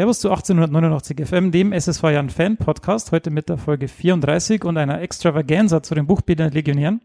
Servus 0.00 0.20
zu 0.20 0.30
1889 0.30 1.26
FM, 1.26 1.50
dem 1.52 1.74
SSV 1.74 2.04
Jan 2.04 2.30
Fan 2.30 2.56
Podcast, 2.56 3.12
heute 3.12 3.28
mit 3.28 3.50
der 3.50 3.58
Folge 3.58 3.86
34 3.86 4.64
und 4.64 4.78
einer 4.78 5.02
Extravaganza 5.02 5.82
zu 5.82 5.94
den 5.94 6.06
Buchbildern 6.06 6.52
Legionären. 6.52 7.02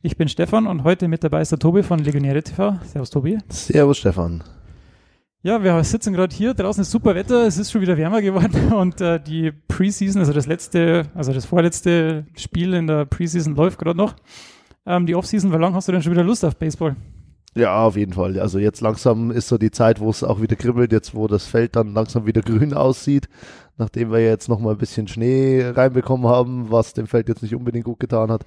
Ich 0.00 0.16
bin 0.16 0.28
Stefan 0.28 0.68
und 0.68 0.84
heute 0.84 1.08
mit 1.08 1.24
dabei 1.24 1.40
ist 1.40 1.50
der 1.50 1.58
Tobi 1.58 1.82
von 1.82 1.98
Legionäre 1.98 2.44
TV. 2.44 2.78
Servus 2.84 3.10
Tobi. 3.10 3.38
Servus 3.48 3.98
Stefan. 3.98 4.44
Ja, 5.42 5.64
wir 5.64 5.82
sitzen 5.82 6.12
gerade 6.12 6.36
hier, 6.36 6.54
draußen 6.54 6.82
ist 6.82 6.92
super 6.92 7.16
Wetter, 7.16 7.48
es 7.48 7.58
ist 7.58 7.72
schon 7.72 7.80
wieder 7.80 7.96
wärmer 7.96 8.22
geworden 8.22 8.72
und 8.76 9.00
äh, 9.00 9.18
die 9.18 9.50
Preseason, 9.50 10.20
also 10.20 10.32
das 10.32 10.46
letzte, 10.46 11.06
also 11.16 11.32
das 11.32 11.46
vorletzte 11.46 12.26
Spiel 12.36 12.74
in 12.74 12.86
der 12.86 13.06
Preseason 13.06 13.56
läuft 13.56 13.80
gerade 13.80 13.98
noch. 13.98 14.14
Ähm, 14.86 15.06
die 15.06 15.16
Offseason, 15.16 15.52
wie 15.52 15.56
lange 15.56 15.74
hast 15.74 15.88
du 15.88 15.92
denn 15.92 16.00
schon 16.00 16.12
wieder 16.12 16.22
Lust 16.22 16.44
auf 16.44 16.54
Baseball? 16.54 16.94
Ja, 17.56 17.84
auf 17.84 17.96
jeden 17.96 18.12
Fall. 18.12 18.38
Also 18.38 18.58
jetzt 18.58 18.82
langsam 18.82 19.30
ist 19.30 19.48
so 19.48 19.56
die 19.56 19.70
Zeit, 19.70 19.98
wo 19.98 20.10
es 20.10 20.22
auch 20.22 20.42
wieder 20.42 20.56
kribbelt, 20.56 20.92
jetzt 20.92 21.14
wo 21.14 21.26
das 21.26 21.46
Feld 21.46 21.74
dann 21.74 21.94
langsam 21.94 22.26
wieder 22.26 22.42
grün 22.42 22.74
aussieht, 22.74 23.28
nachdem 23.78 24.12
wir 24.12 24.22
jetzt 24.22 24.48
noch 24.48 24.60
mal 24.60 24.72
ein 24.72 24.78
bisschen 24.78 25.08
Schnee 25.08 25.64
reinbekommen 25.74 26.28
haben, 26.28 26.70
was 26.70 26.92
dem 26.92 27.06
Feld 27.06 27.28
jetzt 27.28 27.42
nicht 27.42 27.54
unbedingt 27.54 27.86
gut 27.86 27.98
getan 27.98 28.30
hat. 28.30 28.44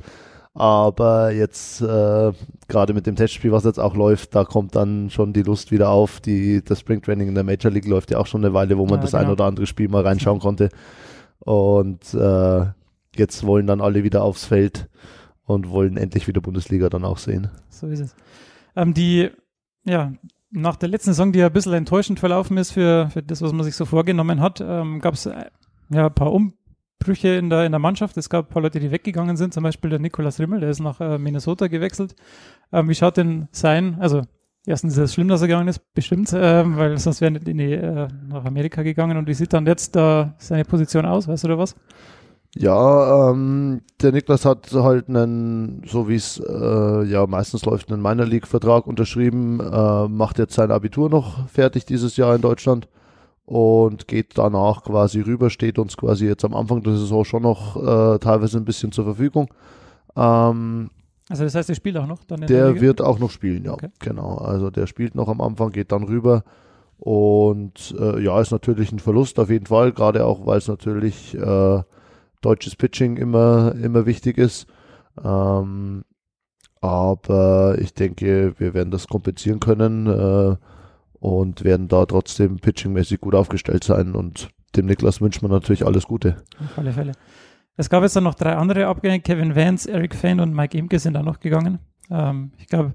Aber 0.54 1.32
jetzt, 1.32 1.82
äh, 1.82 2.32
gerade 2.68 2.94
mit 2.94 3.08
dem 3.08 3.16
Testspiel, 3.16 3.52
was 3.52 3.64
jetzt 3.64 3.80
auch 3.80 3.96
läuft, 3.96 4.36
da 4.36 4.44
kommt 4.44 4.76
dann 4.76 5.10
schon 5.10 5.34
die 5.34 5.44
Lust 5.44 5.72
wieder 5.72 5.90
auf. 5.90 6.20
Die, 6.20 6.64
das 6.64 6.80
Springtraining 6.80 7.30
in 7.30 7.36
der 7.36 7.44
Major 7.44 7.72
League 7.72 7.88
läuft 7.88 8.12
ja 8.12 8.20
auch 8.20 8.28
schon 8.28 8.44
eine 8.44 8.54
Weile, 8.54 8.78
wo 8.78 8.86
man 8.86 8.96
ja, 8.96 9.02
das 9.02 9.12
genau. 9.12 9.24
ein 9.24 9.30
oder 9.30 9.46
andere 9.46 9.68
Spiel 9.68 9.90
mal 9.90 10.04
reinschauen 10.04 10.40
konnte. 10.40 10.70
Und 11.40 12.14
äh, 12.14 12.66
jetzt 13.16 13.46
wollen 13.46 13.68
dann 13.68 13.82
alle 13.82 14.04
wieder 14.04 14.24
aufs 14.24 14.46
Feld 14.46 14.90
und 15.46 15.70
wollen 15.70 15.98
endlich 15.98 16.28
wieder 16.28 16.42
Bundesliga 16.42 16.90
dann 16.90 17.06
auch 17.06 17.18
sehen. 17.18 17.50
So 17.70 17.88
ist 17.88 18.02
es. 18.02 18.16
Ähm, 18.76 18.94
die, 18.94 19.30
ja, 19.86 20.14
nach 20.52 20.76
der 20.76 20.90
letzten 20.90 21.12
Saison, 21.12 21.32
die 21.32 21.40
ja 21.40 21.48
ein 21.48 21.54
bisschen 21.54 21.74
enttäuschend 21.74 22.20
verlaufen 22.20 22.58
ist 22.58 22.72
für, 22.72 23.10
für 23.12 23.22
das, 23.22 23.42
was 23.42 23.54
man 23.54 23.64
sich 23.64 23.76
so 23.76 23.86
vorgenommen 23.86 24.42
hat, 24.42 24.62
ähm, 24.62 25.00
gab 25.00 25.14
es 25.14 25.26
äh, 25.26 25.46
ja 25.90 26.08
ein 26.08 26.14
paar 26.14 26.34
um 26.34 26.54
Brüche 27.00 27.30
in 27.30 27.50
der, 27.50 27.66
in 27.66 27.72
der 27.72 27.80
Mannschaft. 27.80 28.18
Es 28.18 28.30
gab 28.30 28.48
ein 28.48 28.54
paar 28.54 28.62
Leute, 28.62 28.80
die 28.80 28.92
weggegangen 28.92 29.38
sind, 29.38 29.54
zum 29.54 29.64
Beispiel 29.64 29.90
der 29.90 30.00
Nikolas 30.00 30.40
Rimmel, 30.40 30.60
der 30.60 30.70
ist 30.70 30.80
nach 30.80 31.00
äh, 31.00 31.18
Minnesota 31.18 31.68
gewechselt. 31.68 32.16
Ähm, 32.74 32.90
wie 32.90 32.96
schaut 32.96 33.18
denn 33.18 33.48
sein, 33.52 33.98
also 34.00 34.24
erstens 34.66 34.94
ist 34.94 35.00
es 35.00 35.14
schlimm, 35.14 35.30
dass 35.30 35.42
er 35.42 35.48
gegangen 35.48 35.70
ist, 35.70 35.94
bestimmt, 35.94 36.32
äh, 36.34 36.78
weil 36.78 36.98
sonst 36.98 37.22
wäre 37.22 37.30
er 37.30 37.40
nicht 37.40 37.48
die, 37.48 37.74
äh, 37.74 38.08
nach 38.28 38.46
Amerika 38.46 38.84
gegangen. 38.84 39.18
Und 39.18 39.28
wie 39.28 39.34
sieht 39.34 39.54
dann 39.54 39.66
jetzt 39.66 39.96
da 39.96 40.36
seine 40.40 40.66
Position 40.66 41.06
aus, 41.06 41.28
weißt 41.28 41.46
du 41.46 41.48
da 41.48 41.58
was? 41.58 41.76
Ja, 42.56 43.30
ähm, 43.30 43.82
der 44.02 44.12
Niklas 44.12 44.44
hat 44.44 44.72
halt 44.74 45.08
einen, 45.08 45.84
so 45.86 46.10
wie 46.10 46.16
es 46.16 46.40
äh, 46.40 47.04
ja 47.04 47.28
meistens 47.28 47.64
läuft, 47.66 47.92
einen 47.92 48.02
Minor 48.02 48.26
League 48.26 48.48
Vertrag 48.48 48.88
unterschrieben, 48.88 49.60
äh, 49.60 50.08
macht 50.08 50.40
jetzt 50.40 50.56
sein 50.56 50.72
Abitur 50.72 51.10
noch 51.10 51.48
fertig 51.48 51.86
dieses 51.86 52.18
Jahr 52.18 52.36
in 52.36 52.42
Deutschland 52.42 52.88
und 53.46 54.08
geht 54.08 54.38
danach 54.38 54.84
quasi 54.84 55.22
rüber, 55.22 55.52
steht 55.52 55.78
uns 55.78 55.96
quasi 55.96 56.26
jetzt 56.26 56.44
am 56.44 56.56
Anfang 56.56 56.82
der 56.82 56.94
Saison 56.94 57.24
schon 57.24 57.44
noch 57.44 57.76
äh, 57.76 58.18
teilweise 58.18 58.58
ein 58.58 58.66
bisschen 58.66 58.92
zur 58.92 59.06
Verfügung. 59.06 59.54
Ähm, 60.16 60.90
also 61.30 61.44
das 61.44 61.54
heißt, 61.54 61.70
er 61.70 61.76
spielt 61.76 61.98
auch 61.98 62.08
noch? 62.08 62.24
Dann 62.24 62.42
der, 62.42 62.48
der 62.48 62.82
wird 62.82 63.00
auch 63.02 63.20
noch 63.20 63.30
spielen, 63.30 63.64
ja, 63.66 63.74
okay. 63.74 63.90
genau. 64.00 64.38
Also 64.38 64.72
der 64.72 64.88
spielt 64.88 65.14
noch 65.14 65.28
am 65.28 65.42
Anfang, 65.42 65.72
geht 65.72 65.92
dann 65.92 66.04
rüber 66.04 66.44
und 66.98 67.96
äh, 68.00 68.24
ja, 68.24 68.42
ist 68.42 68.52
natürlich 68.52 68.92
ein 68.92 69.00
Verlust 69.00 69.40
auf 69.40 69.52
jeden 69.52 69.68
Fall, 69.68 69.92
gerade 69.92 70.26
auch, 70.26 70.48
weil 70.48 70.58
es 70.58 70.68
natürlich 70.68 71.36
äh, 71.36 71.84
deutsches 72.42 72.76
Pitching 72.76 73.18
immer, 73.18 73.76
immer 73.76 74.06
wichtig 74.06 74.38
ist. 74.38 74.68
Ähm, 75.24 76.04
aber 76.82 77.78
ich 77.80 77.94
denke, 77.94 78.54
wir 78.58 78.74
werden 78.74 78.92
das 78.92 79.08
kompensieren 79.08 79.60
können. 79.60 80.08
Äh, 80.08 80.56
und 81.20 81.64
werden 81.64 81.88
da 81.88 82.06
trotzdem 82.06 82.58
pitchingmäßig 82.58 83.22
gut 83.22 83.36
aufgestellt 83.36 83.84
sein. 83.84 84.16
Und 84.16 84.50
dem 84.76 84.86
Niklas 84.86 85.22
wünscht 85.22 85.42
man 85.42 85.52
natürlich 85.52 85.86
alles 85.86 86.06
Gute. 86.06 86.44
Auf 86.64 86.78
alle 86.78 86.94
Fälle. 86.94 87.12
Es 87.76 87.90
gab 87.90 88.04
jetzt 88.04 88.16
dann 88.16 88.24
noch 88.24 88.36
drei 88.36 88.56
andere 88.56 88.88
Abgänge. 88.88 89.20
Kevin 89.22 89.56
Vance, 89.56 89.90
Eric 89.90 90.16
Fane 90.16 90.42
und 90.42 90.54
Mike 90.54 90.78
Imke 90.78 91.00
sind 91.00 91.14
da 91.14 91.24
noch 91.24 91.40
gegangen. 91.40 91.80
Ähm, 92.10 92.52
ich 92.58 92.68
glaube, 92.68 92.94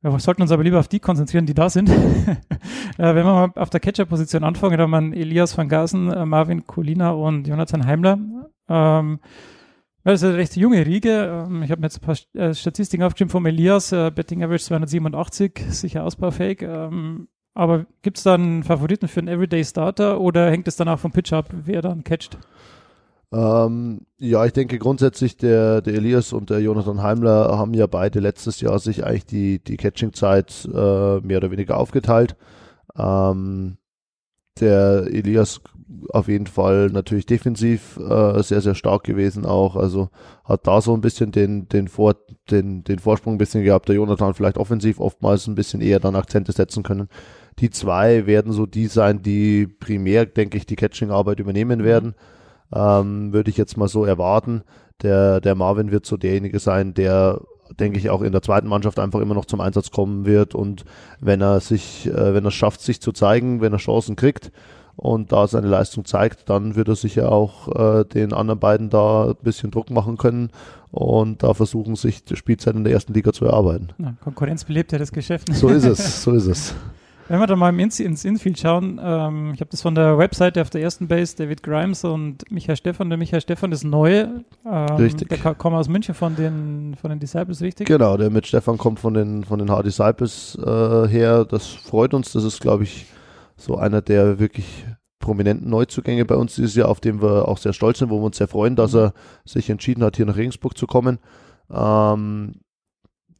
wir 0.00 0.18
sollten 0.20 0.42
uns 0.42 0.52
aber 0.52 0.62
lieber 0.62 0.78
auf 0.78 0.88
die 0.88 1.00
konzentrieren, 1.00 1.46
die 1.46 1.54
da 1.54 1.68
sind. 1.68 1.88
äh, 1.90 1.96
wenn 2.98 3.16
wir 3.16 3.24
mal 3.24 3.52
auf 3.54 3.70
der 3.70 3.80
Catcher-Position 3.80 4.44
anfangen, 4.44 4.78
dann 4.78 4.92
haben 4.92 5.12
wir 5.12 5.20
Elias 5.20 5.56
van 5.56 5.68
Gasen, 5.68 6.10
äh, 6.10 6.24
Marvin 6.24 6.66
Colina 6.66 7.10
und 7.10 7.46
Jonathan 7.46 7.86
Heimler. 7.86 8.18
Ähm, 8.68 9.20
das 10.04 10.22
ist 10.22 10.28
eine 10.28 10.38
recht 10.38 10.56
junge 10.56 10.86
Riege. 10.86 11.44
Ähm, 11.46 11.62
ich 11.62 11.70
habe 11.70 11.80
mir 11.80 11.86
jetzt 11.86 12.02
ein 12.02 12.06
paar 12.06 12.16
äh, 12.34 12.54
Statistiken 12.54 13.02
aufgeschrieben 13.02 13.30
vom 13.30 13.46
Elias. 13.46 13.92
Äh, 13.92 14.10
Betting 14.10 14.42
Average 14.42 14.64
287, 14.64 15.60
sicher 15.70 16.04
ausbaufähig. 16.04 16.62
Ähm, 16.62 17.28
aber 17.54 17.86
gibt 18.02 18.18
es 18.18 18.24
da 18.24 18.34
einen 18.34 18.62
Favoriten 18.62 19.08
für 19.08 19.20
einen 19.20 19.28
Everyday 19.28 19.64
Starter 19.64 20.20
oder 20.20 20.50
hängt 20.50 20.68
es 20.68 20.76
dann 20.76 20.88
auch 20.88 20.98
vom 20.98 21.10
Pitch 21.12 21.32
ab, 21.32 21.50
wer 21.52 21.82
dann 21.82 22.04
catcht? 22.04 22.38
Ähm, 23.32 24.06
ja, 24.18 24.44
ich 24.46 24.52
denke 24.52 24.78
grundsätzlich, 24.78 25.36
der, 25.36 25.82
der 25.82 25.94
Elias 25.94 26.32
und 26.32 26.50
der 26.50 26.60
Jonathan 26.60 27.02
Heimler 27.02 27.58
haben 27.58 27.74
ja 27.74 27.86
beide 27.86 28.20
letztes 28.20 28.60
Jahr 28.60 28.78
sich 28.78 29.04
eigentlich 29.04 29.26
die, 29.26 29.58
die 29.62 29.76
Catching-Zeit 29.76 30.66
äh, 30.72 31.20
mehr 31.20 31.38
oder 31.38 31.50
weniger 31.50 31.76
aufgeteilt. 31.76 32.36
Ähm, 32.96 33.77
der 34.60 35.06
Elias 35.10 35.60
auf 36.10 36.28
jeden 36.28 36.46
Fall 36.46 36.90
natürlich 36.90 37.26
defensiv 37.26 37.98
äh, 37.98 38.42
sehr, 38.42 38.60
sehr 38.60 38.74
stark 38.74 39.04
gewesen 39.04 39.46
auch. 39.46 39.76
Also 39.76 40.10
hat 40.44 40.66
da 40.66 40.80
so 40.80 40.94
ein 40.94 41.00
bisschen 41.00 41.32
den, 41.32 41.68
den, 41.68 41.88
Vor, 41.88 42.16
den, 42.50 42.84
den 42.84 42.98
Vorsprung 42.98 43.34
ein 43.34 43.38
bisschen 43.38 43.64
gehabt. 43.64 43.88
Der 43.88 43.96
Jonathan 43.96 44.34
vielleicht 44.34 44.58
offensiv 44.58 45.00
oftmals 45.00 45.46
ein 45.46 45.54
bisschen 45.54 45.80
eher 45.80 46.00
dann 46.00 46.16
Akzente 46.16 46.52
setzen 46.52 46.82
können. 46.82 47.08
Die 47.58 47.70
zwei 47.70 48.26
werden 48.26 48.52
so 48.52 48.66
die 48.66 48.86
sein, 48.86 49.22
die 49.22 49.66
primär, 49.66 50.26
denke 50.26 50.58
ich, 50.58 50.66
die 50.66 50.76
Catching-Arbeit 50.76 51.40
übernehmen 51.40 51.84
werden. 51.84 52.14
Ähm, 52.72 53.32
würde 53.32 53.50
ich 53.50 53.56
jetzt 53.56 53.76
mal 53.76 53.88
so 53.88 54.04
erwarten. 54.04 54.62
Der, 55.02 55.40
der 55.40 55.54
Marvin 55.54 55.90
wird 55.90 56.06
so 56.06 56.16
derjenige 56.16 56.58
sein, 56.58 56.94
der, 56.94 57.40
denke 57.78 57.98
ich, 57.98 58.10
auch 58.10 58.22
in 58.22 58.32
der 58.32 58.42
zweiten 58.42 58.68
Mannschaft 58.68 58.98
einfach 58.98 59.20
immer 59.20 59.34
noch 59.34 59.44
zum 59.44 59.60
Einsatz 59.60 59.90
kommen 59.90 60.26
wird. 60.26 60.54
Und 60.54 60.84
wenn 61.20 61.40
er 61.40 61.60
sich, 61.60 62.06
äh, 62.06 62.34
wenn 62.34 62.44
er 62.44 62.48
es 62.48 62.54
schafft, 62.54 62.80
sich 62.80 63.00
zu 63.00 63.12
zeigen, 63.12 63.60
wenn 63.60 63.72
er 63.72 63.78
Chancen 63.78 64.16
kriegt 64.16 64.50
und 64.96 65.32
da 65.32 65.46
seine 65.46 65.68
Leistung 65.68 66.04
zeigt, 66.04 66.50
dann 66.50 66.74
wird 66.74 66.88
er 66.88 66.96
sicher 66.96 67.30
auch 67.30 67.68
äh, 68.00 68.04
den 68.04 68.32
anderen 68.32 68.58
beiden 68.58 68.90
da 68.90 69.28
ein 69.28 69.36
bisschen 69.42 69.70
Druck 69.70 69.90
machen 69.90 70.16
können 70.16 70.50
und 70.90 71.42
da 71.42 71.54
versuchen, 71.54 71.96
sich 71.96 72.24
die 72.24 72.36
Spielzeit 72.36 72.74
in 72.74 72.84
der 72.84 72.92
ersten 72.92 73.14
Liga 73.14 73.32
zu 73.32 73.44
erarbeiten. 73.44 73.88
Ja, 73.98 74.14
Konkurrenz 74.22 74.64
belebt 74.64 74.92
ja 74.92 74.98
das 74.98 75.12
Geschäft. 75.12 75.54
So 75.54 75.68
ist 75.68 75.84
es, 75.84 76.22
so 76.22 76.32
ist 76.32 76.46
es. 76.46 76.74
Wenn 77.28 77.40
wir 77.40 77.46
dann 77.46 77.58
mal 77.58 77.78
ins, 77.78 78.00
ins 78.00 78.24
Infield 78.24 78.58
schauen, 78.58 78.98
ähm, 79.02 79.52
ich 79.54 79.60
habe 79.60 79.70
das 79.70 79.82
von 79.82 79.94
der 79.94 80.16
Webseite 80.16 80.62
auf 80.62 80.70
der 80.70 80.80
ersten 80.80 81.08
Base, 81.08 81.36
David 81.36 81.62
Grimes 81.62 82.02
und 82.04 82.50
Michael 82.50 82.76
Stefan. 82.76 83.10
Der 83.10 83.18
Michael 83.18 83.42
Stefan 83.42 83.70
ist 83.70 83.84
neu. 83.84 84.26
Ähm, 84.64 84.96
richtig. 84.96 85.28
Der 85.28 85.38
kommt 85.38 85.76
aus 85.76 85.88
München 85.88 86.14
von 86.14 86.36
den, 86.36 86.96
von 87.00 87.10
den 87.10 87.20
Disciples, 87.20 87.60
richtig? 87.60 87.86
Genau, 87.86 88.16
der 88.16 88.30
mit 88.30 88.46
Stefan 88.46 88.78
kommt 88.78 88.98
von 88.98 89.12
den, 89.12 89.44
von 89.44 89.58
den 89.58 89.70
Hard 89.70 89.84
Disciples 89.84 90.56
äh, 90.56 91.08
her. 91.08 91.44
Das 91.44 91.66
freut 91.66 92.14
uns. 92.14 92.32
Das 92.32 92.44
ist, 92.44 92.60
glaube 92.60 92.84
ich, 92.84 93.06
so 93.56 93.76
einer 93.76 94.00
der 94.00 94.38
wirklich 94.38 94.86
prominenten 95.20 95.68
Neuzugänge 95.68 96.24
bei 96.24 96.36
uns 96.36 96.54
dieses 96.54 96.74
Jahr, 96.74 96.88
auf 96.88 97.00
den 97.00 97.20
wir 97.20 97.46
auch 97.46 97.58
sehr 97.58 97.74
stolz 97.74 97.98
sind, 97.98 98.08
wo 98.08 98.20
wir 98.20 98.24
uns 98.24 98.38
sehr 98.38 98.48
freuen, 98.48 98.74
dass 98.74 98.94
mhm. 98.94 99.00
er 99.00 99.12
sich 99.44 99.68
entschieden 99.68 100.02
hat, 100.02 100.16
hier 100.16 100.24
nach 100.24 100.36
Regensburg 100.36 100.78
zu 100.78 100.86
kommen. 100.86 101.18
Ähm, 101.70 102.54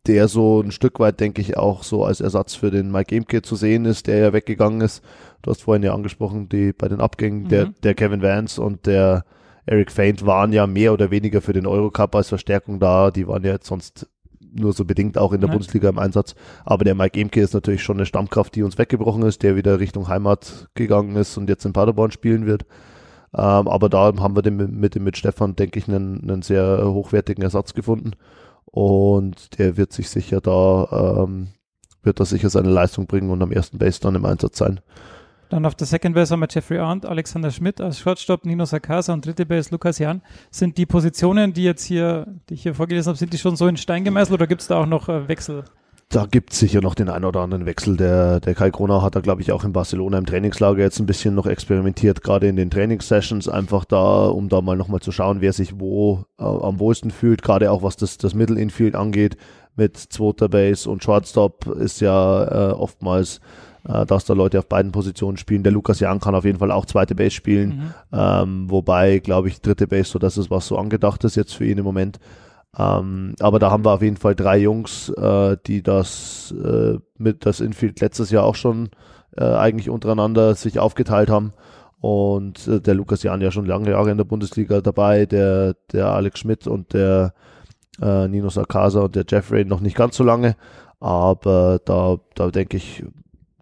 der 0.07 0.29
so 0.29 0.61
ein 0.61 0.71
Stück 0.71 1.01
weit, 1.01 1.21
denke 1.21 1.41
ich, 1.41 1.57
auch 1.57 1.83
so 1.83 2.05
als 2.05 2.21
Ersatz 2.21 2.55
für 2.55 2.71
den 2.71 2.91
Mike 2.91 3.15
Gemke 3.15 3.43
zu 3.43 3.57
sehen 3.57 3.85
ist, 3.85 4.07
der 4.07 4.19
ja 4.19 4.33
weggegangen 4.33 4.81
ist. 4.81 5.03
Du 5.43 5.51
hast 5.51 5.63
vorhin 5.63 5.83
ja 5.83 5.95
angesprochen, 5.95 6.49
die 6.49 6.73
bei 6.73 6.89
den 6.89 7.01
Abgängen, 7.01 7.45
mhm. 7.45 7.49
der, 7.49 7.73
der 7.83 7.95
Kevin 7.95 8.23
Vance 8.23 8.61
und 8.61 8.87
der 8.87 9.25
Eric 9.67 9.93
Faint 9.93 10.25
waren 10.25 10.53
ja 10.53 10.67
mehr 10.67 10.95
oder 10.95 11.11
weniger 11.11 11.43
für 11.43 11.53
den 11.53 11.67
Eurocup 11.67 12.15
als 12.15 12.29
Verstärkung 12.29 12.81
da. 12.81 13.11
Die 13.11 13.29
waren 13.29 13.45
ja 13.45 13.53
jetzt 13.53 13.67
sonst 13.67 14.09
nur 14.51 14.73
so 14.73 14.87
bedingt 14.87 15.19
auch 15.19 15.33
in 15.33 15.41
der 15.41 15.49
ja. 15.49 15.53
Bundesliga 15.53 15.91
im 15.91 15.99
Einsatz. 15.99 16.35
Aber 16.65 16.85
der 16.85 16.95
Mike 16.95 17.21
Emke 17.21 17.41
ist 17.41 17.53
natürlich 17.53 17.83
schon 17.83 17.99
eine 17.99 18.07
Stammkraft, 18.07 18.55
die 18.55 18.63
uns 18.63 18.79
weggebrochen 18.79 19.23
ist, 19.23 19.43
der 19.43 19.57
wieder 19.57 19.79
Richtung 19.79 20.09
Heimat 20.09 20.69
gegangen 20.75 21.17
ist 21.17 21.37
und 21.37 21.51
jetzt 21.51 21.67
in 21.67 21.75
Paderborn 21.75 22.11
spielen 22.11 22.47
wird. 22.47 22.65
Ähm, 23.35 23.69
aber 23.69 23.91
da 23.91 24.13
haben 24.19 24.37
wir 24.37 24.43
den, 24.43 24.57
mit 24.57 24.95
dem 24.95 25.05
mit 25.05 25.19
Stefan, 25.19 25.55
denke 25.55 25.79
ich, 25.79 25.89
einen, 25.89 26.23
einen 26.23 26.43
sehr 26.43 26.83
hochwertigen 26.85 27.45
Ersatz 27.45 27.75
gefunden. 27.75 28.13
Und 28.71 29.59
der 29.59 29.77
wird 29.77 29.93
sich 29.93 30.11
sicher 30.11 30.41
da, 30.41 31.25
ähm, 31.25 31.49
wird 32.03 32.21
da 32.21 32.25
sicher 32.25 32.51
seine 32.51 32.71
Leistung 32.71 33.07
bringen 33.07 33.31
und 33.31 33.43
am 33.43 33.53
ersten 33.53 33.79
Base 33.79 34.01
dann 34.01 34.15
im 34.15 34.25
Einsatz 34.25 34.59
sein. 34.59 34.81
Dann 35.49 35.65
auf 35.65 35.75
der 35.75 35.87
Second 35.87 36.15
Base 36.15 36.31
haben 36.31 36.41
wir 36.41 36.49
Jeffrey 36.51 36.79
Arndt, 36.79 37.07
Alexander 37.07 37.51
Schmidt 37.51 37.81
als 37.81 37.99
Shortstop, 37.99 38.45
Nino 38.45 38.67
Sakasa 38.67 39.15
und 39.15 39.25
dritte 39.25 39.47
Base 39.47 39.71
Lukas 39.71 39.99
Jan. 39.99 40.21
Sind 40.51 40.77
die 40.77 40.85
Positionen, 40.85 41.55
die 41.55 41.65
jetzt 41.65 41.85
hier, 41.85 42.27
die 42.49 42.55
ich 42.55 42.63
hier 42.63 42.75
vorgelesen 42.75 43.09
habe, 43.09 43.19
sind 43.19 43.33
die 43.33 43.39
schon 43.39 43.57
so 43.57 43.67
in 43.67 43.79
Stein 43.79 44.05
gemeißelt 44.05 44.35
oder 44.35 44.47
gibt 44.47 44.61
es 44.61 44.69
da 44.69 44.79
auch 44.83 44.87
noch 44.87 45.09
äh, 45.09 45.27
Wechsel? 45.27 45.65
Da 46.11 46.25
gibt 46.25 46.55
es 46.55 46.59
sicher 46.59 46.81
noch 46.81 46.95
den 46.95 47.11
einen 47.11 47.27
oder 47.27 47.41
anderen 47.41 47.67
Wechsel. 47.67 47.99
Der, 47.99 48.41
der 48.41 48.55
Kai 48.55 48.71
Kronau 48.71 49.03
hat 49.03 49.15
da, 49.15 49.21
glaube 49.21 49.43
ich, 49.43 49.53
auch 49.53 49.63
in 49.65 49.75
Barcelona 49.75 50.17
im 50.17 50.25
Trainingslager 50.25 50.81
jetzt 50.81 50.99
ein 51.01 51.07
bisschen 51.07 51.35
noch 51.35 51.45
experimentiert, 51.45 52.23
gerade 52.23 52.49
in 52.49 52.57
den 52.57 52.71
Trainingssessions, 52.71 53.47
einfach 53.47 53.85
da, 53.85 54.27
um 54.27 54.49
da 54.49 54.63
mal 54.63 54.77
nochmal 54.77 55.01
zu 55.01 55.13
schauen, 55.13 55.43
wer 55.43 55.53
sich 55.53 55.79
wo 55.79 56.25
äh, 56.39 56.45
am 56.45 56.79
wohlsten 56.79 57.11
fühlt, 57.11 57.43
gerade 57.43 57.71
auch 57.71 57.83
was 57.83 57.97
das, 57.97 58.17
das 58.17 58.33
Middle 58.33 58.59
Infield 58.59 58.95
angeht, 58.95 59.37
mit 59.77 59.99
zweiter 59.99 60.49
Base 60.49 60.89
und 60.89 61.05
Shortstop 61.05 61.67
ist 61.67 62.01
ja 62.01 62.71
äh, 62.71 62.73
oftmals 62.73 63.41
äh, 63.87 64.07
dass 64.07 64.25
da 64.25 64.35
Leute 64.35 64.59
auf 64.59 64.67
beiden 64.67 64.93
Positionen 64.93 65.37
spielen. 65.37 65.63
Der 65.63 65.73
Lukas 65.73 66.01
Jan 66.01 66.21
kann 66.21 66.35
auf 66.35 66.45
jeden 66.45 66.59
Fall 66.59 66.71
auch 66.71 66.87
zweite 66.87 67.15
Base 67.15 67.33
spielen, 67.33 67.69
mhm. 67.69 67.93
ähm, 68.13 68.71
wobei, 68.71 69.19
glaube 69.19 69.49
ich, 69.49 69.61
dritte 69.61 69.87
Base, 69.87 70.11
so 70.11 70.19
dass 70.19 70.37
es 70.37 70.51
was 70.51 70.67
so 70.67 70.79
angedacht 70.79 71.23
ist 71.25 71.37
jetzt 71.37 71.55
für 71.55 71.67
ihn 71.67 71.79
im 71.79 71.85
Moment. 71.85 72.19
Ähm, 72.77 73.35
aber 73.41 73.59
da 73.59 73.71
haben 73.71 73.85
wir 73.85 73.93
auf 73.93 74.03
jeden 74.03 74.17
Fall 74.17 74.35
drei 74.35 74.59
Jungs, 74.59 75.09
äh, 75.11 75.57
die 75.67 75.83
das 75.83 76.55
äh, 76.63 76.99
mit 77.17 77.47
das 77.47 77.61
Infield 77.61 78.01
letztes 78.01 78.31
Jahr 78.31 78.45
auch 78.45 78.55
schon 78.55 78.91
äh, 79.37 79.45
eigentlich 79.45 79.91
untereinander 79.91 80.55
sich 80.55 80.79
aufgeteilt 80.79 81.31
haben. 81.31 81.53
Und 82.01 82.69
äh, 82.69 82.81
der 82.81 82.95
Lukas 82.95 83.23
Jan 83.23 83.41
ja 83.41 83.51
schon 83.51 83.67
lange 83.67 83.91
Jahre 83.91 84.11
in 84.11 84.19
der 84.19 84.25
Bundesliga 84.25 84.81
dabei, 84.81 85.27
der, 85.27 85.75
der 85.93 86.09
Alex 86.09 86.41
Schmidt 86.41 86.67
und 86.67 86.93
der 86.93 87.33
äh, 88.01 88.29
Nino 88.29 88.51
Sarkasa 88.51 89.01
und 89.01 89.17
der 89.17 89.25
Jeffrey 89.29 89.65
noch 89.65 89.81
nicht 89.81 89.97
ganz 89.97 90.17
so 90.17 90.25
lange. 90.25 90.57
Aber 91.01 91.81
da, 91.85 92.19
da 92.35 92.51
denke 92.51 92.77
ich, 92.77 93.05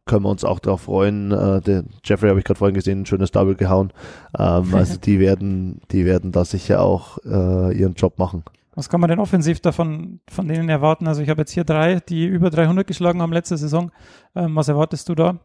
können 0.06 0.24
wir 0.24 0.30
uns 0.30 0.44
auch 0.44 0.58
darauf 0.58 0.82
freuen. 0.82 1.32
Äh, 1.32 1.60
der 1.60 1.84
Jeffrey 2.04 2.28
habe 2.28 2.38
ich 2.38 2.44
gerade 2.44 2.58
vorhin 2.58 2.74
gesehen, 2.74 3.02
ein 3.02 3.06
schönes 3.06 3.32
Double 3.32 3.54
gehauen. 3.54 3.92
Ähm, 4.38 4.74
also 4.74 4.98
die 5.04 5.18
werden, 5.18 5.80
die 5.90 6.04
werden 6.04 6.32
da 6.32 6.44
sicher 6.44 6.82
auch 6.82 7.18
äh, 7.24 7.76
ihren 7.76 7.94
Job 7.94 8.18
machen. 8.18 8.44
Was 8.76 8.90
kann 8.90 9.00
man 9.00 9.08
denn 9.08 9.18
offensiv 9.18 9.60
davon 9.60 10.20
von 10.28 10.46
denen 10.46 10.68
erwarten? 10.68 11.08
Also 11.08 11.22
ich 11.22 11.30
habe 11.30 11.40
jetzt 11.40 11.52
hier 11.52 11.64
drei, 11.64 11.98
die 11.98 12.26
über 12.26 12.50
300 12.50 12.86
geschlagen 12.86 13.22
haben 13.22 13.32
letzte 13.32 13.56
Saison. 13.56 13.90
Ähm, 14.34 14.54
was 14.54 14.68
erwartest 14.68 15.08
du 15.08 15.14
da? 15.14 15.40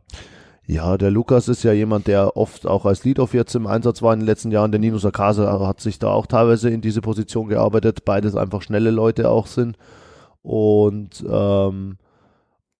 Ja, 0.67 0.97
der 0.97 1.11
Lukas 1.11 1.47
ist 1.47 1.63
ja 1.63 1.71
jemand, 1.71 2.07
der 2.07 2.35
oft 2.35 2.67
auch 2.67 2.85
als 2.85 3.03
Lead-Off 3.05 3.33
jetzt 3.33 3.55
im 3.55 3.67
Einsatz 3.67 4.01
war 4.01 4.13
in 4.13 4.19
den 4.19 4.25
letzten 4.25 4.51
Jahren. 4.51 4.71
Der 4.71 4.79
Nino 4.79 4.97
Sakasa 4.97 5.65
hat 5.65 5.79
sich 5.79 5.97
da 5.97 6.09
auch 6.09 6.27
teilweise 6.27 6.69
in 6.69 6.81
diese 6.81 7.01
Position 7.01 7.47
gearbeitet. 7.47 8.03
Beides 8.03 8.35
einfach 8.35 8.61
schnelle 8.61 8.91
Leute 8.91 9.29
auch 9.29 9.47
sind. 9.47 9.77
Und 10.41 11.23
ähm, 11.27 11.97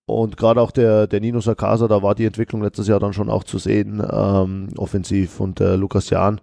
und 0.05 0.35
gerade 0.35 0.59
auch 0.59 0.71
der, 0.71 1.07
der 1.07 1.21
Nino 1.21 1.39
Sakasa, 1.39 1.87
da 1.87 2.03
war 2.03 2.15
die 2.15 2.25
Entwicklung 2.25 2.61
letztes 2.61 2.89
Jahr 2.89 2.99
dann 2.99 3.13
schon 3.13 3.29
auch 3.29 3.45
zu 3.45 3.57
sehen, 3.57 4.05
ähm, 4.11 4.67
offensiv. 4.75 5.39
Und 5.39 5.59
der 5.59 5.77
Lukas 5.77 6.09
Jahn 6.09 6.41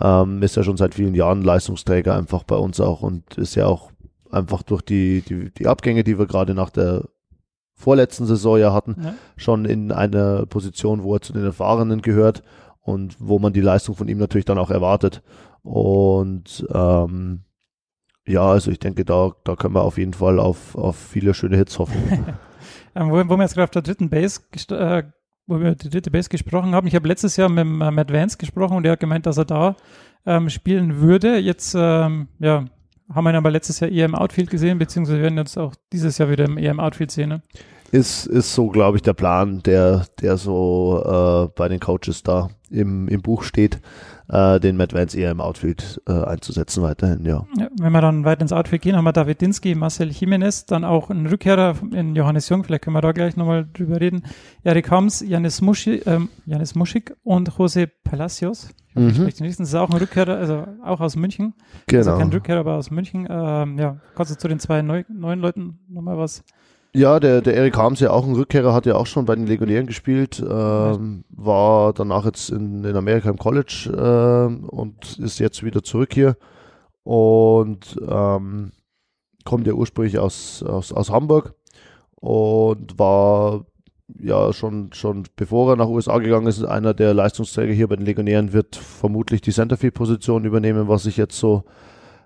ähm, 0.00 0.42
ist 0.42 0.56
ja 0.56 0.62
schon 0.62 0.76
seit 0.76 0.94
vielen 0.94 1.14
Jahren 1.14 1.42
Leistungsträger 1.42 2.14
einfach 2.14 2.44
bei 2.44 2.56
uns 2.56 2.80
auch 2.80 3.02
und 3.02 3.36
ist 3.36 3.54
ja 3.54 3.66
auch 3.66 3.90
einfach 4.30 4.62
durch 4.62 4.82
die, 4.82 5.22
die, 5.22 5.50
die 5.52 5.66
Abgänge, 5.66 6.04
die 6.04 6.18
wir 6.18 6.26
gerade 6.26 6.54
nach 6.54 6.70
der 6.70 7.04
vorletzten 7.74 8.26
Saison 8.26 8.58
ja 8.58 8.72
hatten, 8.72 8.96
ja. 9.02 9.14
schon 9.36 9.64
in 9.64 9.92
einer 9.92 10.46
Position, 10.46 11.02
wo 11.02 11.14
er 11.14 11.20
zu 11.20 11.32
den 11.32 11.44
Erfahrenen 11.44 12.02
gehört 12.02 12.42
und 12.80 13.16
wo 13.20 13.38
man 13.38 13.52
die 13.52 13.60
Leistung 13.60 13.94
von 13.94 14.08
ihm 14.08 14.18
natürlich 14.18 14.44
dann 14.44 14.58
auch 14.58 14.70
erwartet. 14.70 15.22
Und 15.62 16.66
ähm, 16.72 17.42
ja, 18.26 18.42
also 18.42 18.70
ich 18.70 18.78
denke, 18.78 19.04
da, 19.04 19.32
da 19.44 19.56
können 19.56 19.74
wir 19.74 19.82
auf 19.82 19.96
jeden 19.96 20.12
Fall 20.12 20.38
auf, 20.38 20.76
auf 20.76 20.96
viele 20.96 21.34
schöne 21.34 21.56
Hits 21.56 21.78
hoffen. 21.78 22.26
Ähm, 22.94 23.10
wo, 23.10 23.16
wo, 23.16 23.36
wir 23.36 23.42
jetzt 23.42 23.54
gerade 23.54 23.64
auf 23.64 23.70
der 23.70 23.82
dritten 23.82 24.08
Base, 24.10 24.40
äh, 24.70 25.04
wo 25.48 25.58
wir 25.60 25.74
die 25.74 25.88
dritte 25.88 26.10
Base 26.10 26.28
gesprochen 26.28 26.74
haben. 26.74 26.86
Ich 26.86 26.94
habe 26.94 27.08
letztes 27.08 27.36
Jahr 27.36 27.48
mit 27.48 27.64
äh, 27.64 27.90
Matt 27.90 28.12
Vance 28.12 28.36
gesprochen 28.36 28.76
und 28.76 28.82
der 28.84 28.92
hat 28.92 29.00
gemeint, 29.00 29.26
dass 29.26 29.38
er 29.38 29.46
da 29.46 29.76
ähm, 30.26 30.48
spielen 30.50 31.00
würde. 31.00 31.38
Jetzt, 31.38 31.74
ähm, 31.76 32.28
ja, 32.38 32.66
haben 33.12 33.24
wir 33.24 33.30
ihn 33.30 33.36
aber 33.36 33.50
letztes 33.50 33.80
Jahr 33.80 33.90
eher 33.90 34.04
im 34.04 34.14
Outfield 34.14 34.50
gesehen, 34.50 34.78
beziehungsweise 34.78 35.22
werden 35.22 35.38
uns 35.38 35.56
auch 35.56 35.74
dieses 35.92 36.18
Jahr 36.18 36.30
wieder 36.30 36.46
eher 36.56 36.70
im 36.70 36.80
Outfield 36.80 37.10
sehen. 37.10 37.30
Ne? 37.30 37.42
Ist, 37.90 38.26
ist 38.26 38.54
so, 38.54 38.68
glaube 38.68 38.98
ich, 38.98 39.02
der 39.02 39.14
Plan, 39.14 39.62
der, 39.62 40.04
der 40.20 40.36
so 40.36 41.02
äh, 41.04 41.52
bei 41.56 41.68
den 41.68 41.80
Coaches 41.80 42.22
da 42.22 42.50
im, 42.70 43.08
im 43.08 43.22
Buch 43.22 43.42
steht 43.42 43.80
äh, 44.28 44.60
den 44.60 44.76
Matt 44.76 44.94
Vance 44.94 45.18
eher 45.18 45.30
im 45.30 45.40
Outfield 45.40 46.00
äh, 46.06 46.12
einzusetzen 46.12 46.82
weiterhin, 46.82 47.24
ja. 47.24 47.46
ja. 47.58 47.68
Wenn 47.78 47.92
wir 47.92 48.00
dann 48.00 48.24
weiter 48.24 48.42
ins 48.42 48.52
Outfield 48.52 48.82
gehen, 48.82 48.96
haben 48.96 49.04
wir 49.04 49.12
David 49.12 49.40
Dinsky, 49.40 49.74
Marcel 49.74 50.10
Jimenez, 50.10 50.66
dann 50.66 50.84
auch 50.84 51.10
ein 51.10 51.26
Rückkehrer 51.26 51.76
in 51.92 52.14
Johannes 52.14 52.48
Jung, 52.48 52.64
vielleicht 52.64 52.84
können 52.84 52.96
wir 52.96 53.00
da 53.00 53.12
gleich 53.12 53.36
nochmal 53.36 53.66
drüber 53.72 54.00
reden, 54.00 54.22
Erik 54.64 54.90
Hams, 54.90 55.20
Janis, 55.20 55.60
Muschi, 55.60 56.02
ähm, 56.06 56.28
Janis 56.46 56.74
Muschik 56.74 57.14
und 57.22 57.50
Jose 57.56 57.86
Palacios. 58.04 58.68
Mhm. 58.94 59.26
Das 59.26 59.40
ist 59.40 59.74
auch 59.74 59.90
ein 59.90 59.96
Rückkehrer, 59.96 60.36
also 60.36 60.66
auch 60.84 61.00
aus 61.00 61.14
München. 61.16 61.54
Genau. 61.86 61.98
Also 61.98 62.18
kein 62.18 62.32
Rückkehrer, 62.32 62.60
aber 62.60 62.74
aus 62.74 62.90
München. 62.90 63.28
Ähm, 63.30 63.78
ja, 63.78 64.00
kannst 64.14 64.32
du 64.32 64.38
zu 64.38 64.48
den 64.48 64.58
zwei 64.58 64.82
neu, 64.82 65.04
neuen 65.08 65.40
Leuten 65.40 65.78
nochmal 65.88 66.18
was 66.18 66.42
ja, 66.98 67.20
der, 67.20 67.40
der 67.40 67.54
Erik 67.54 67.76
Harms 67.76 68.00
ja 68.00 68.10
auch 68.10 68.26
ein 68.26 68.34
Rückkehrer, 68.34 68.74
hat 68.74 68.86
ja 68.86 68.96
auch 68.96 69.06
schon 69.06 69.24
bei 69.24 69.36
den 69.36 69.46
Legionären 69.46 69.86
gespielt, 69.86 70.40
ähm, 70.40 71.24
war 71.30 71.92
danach 71.92 72.24
jetzt 72.24 72.50
in, 72.50 72.84
in 72.84 72.96
Amerika 72.96 73.30
im 73.30 73.38
College 73.38 73.90
äh, 73.92 74.66
und 74.66 75.18
ist 75.18 75.38
jetzt 75.38 75.62
wieder 75.62 75.82
zurück 75.82 76.12
hier 76.12 76.36
und 77.04 77.96
ähm, 78.06 78.72
kommt 79.44 79.66
ja 79.66 79.74
ursprünglich 79.74 80.18
aus, 80.18 80.62
aus, 80.62 80.92
aus 80.92 81.10
Hamburg 81.10 81.54
und 82.16 82.98
war 82.98 83.64
ja 84.18 84.52
schon, 84.52 84.92
schon 84.92 85.24
bevor 85.36 85.72
er 85.72 85.76
nach 85.76 85.88
USA 85.88 86.18
gegangen 86.18 86.48
ist, 86.48 86.64
einer 86.64 86.94
der 86.94 87.14
Leistungsträger 87.14 87.72
hier 87.72 87.88
bei 87.88 87.96
den 87.96 88.06
Legionären, 88.06 88.52
wird 88.52 88.74
vermutlich 88.74 89.40
die 89.40 89.52
Centerfield-Position 89.52 90.44
übernehmen, 90.44 90.88
was 90.88 91.06
ich 91.06 91.16
jetzt 91.16 91.38
so 91.38 91.64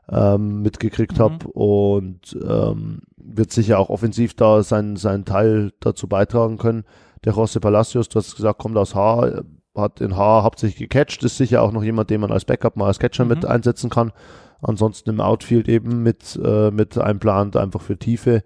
ähm, 0.08 0.62
mitgekriegt 0.62 1.18
mhm. 1.18 1.22
habe 1.22 1.48
und 1.48 2.36
ähm, 2.42 3.02
wird 3.22 3.52
sicher 3.52 3.78
auch 3.78 3.90
offensiv 3.90 4.34
da 4.34 4.62
seinen, 4.62 4.96
seinen 4.96 5.24
Teil 5.24 5.72
dazu 5.80 6.08
beitragen 6.08 6.58
können. 6.58 6.84
Der 7.24 7.34
José 7.34 7.60
Palacios, 7.60 8.08
du 8.08 8.18
hast 8.18 8.36
gesagt, 8.36 8.58
kommt 8.58 8.76
aus 8.76 8.94
Haar, 8.94 9.44
hat 9.74 10.00
in 10.00 10.16
Haar 10.16 10.42
hauptsächlich 10.42 10.88
gecatcht, 10.88 11.22
ist 11.22 11.36
sicher 11.36 11.62
auch 11.62 11.72
noch 11.72 11.82
jemand, 11.82 12.10
den 12.10 12.20
man 12.20 12.32
als 12.32 12.44
Backup 12.44 12.76
mal 12.76 12.86
als 12.86 12.98
Catcher 12.98 13.24
mhm. 13.24 13.30
mit 13.30 13.44
einsetzen 13.44 13.90
kann. 13.90 14.12
Ansonsten 14.60 15.10
im 15.10 15.20
Outfield 15.20 15.68
eben 15.68 16.02
mit, 16.02 16.38
äh, 16.42 16.70
mit 16.70 16.96
einplant, 16.98 17.56
einfach 17.56 17.80
für 17.80 17.98
Tiefe. 17.98 18.44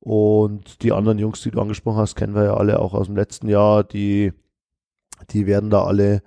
Und 0.00 0.82
die 0.82 0.92
anderen 0.92 1.18
Jungs, 1.18 1.40
die 1.42 1.50
du 1.50 1.60
angesprochen 1.60 1.98
hast, 1.98 2.16
kennen 2.16 2.34
wir 2.34 2.44
ja 2.44 2.54
alle 2.54 2.80
auch 2.80 2.92
aus 2.92 3.06
dem 3.06 3.16
letzten 3.16 3.48
Jahr. 3.48 3.84
Die, 3.84 4.32
die 5.30 5.46
werden 5.46 5.70
da 5.70 5.84
alle 5.84 6.22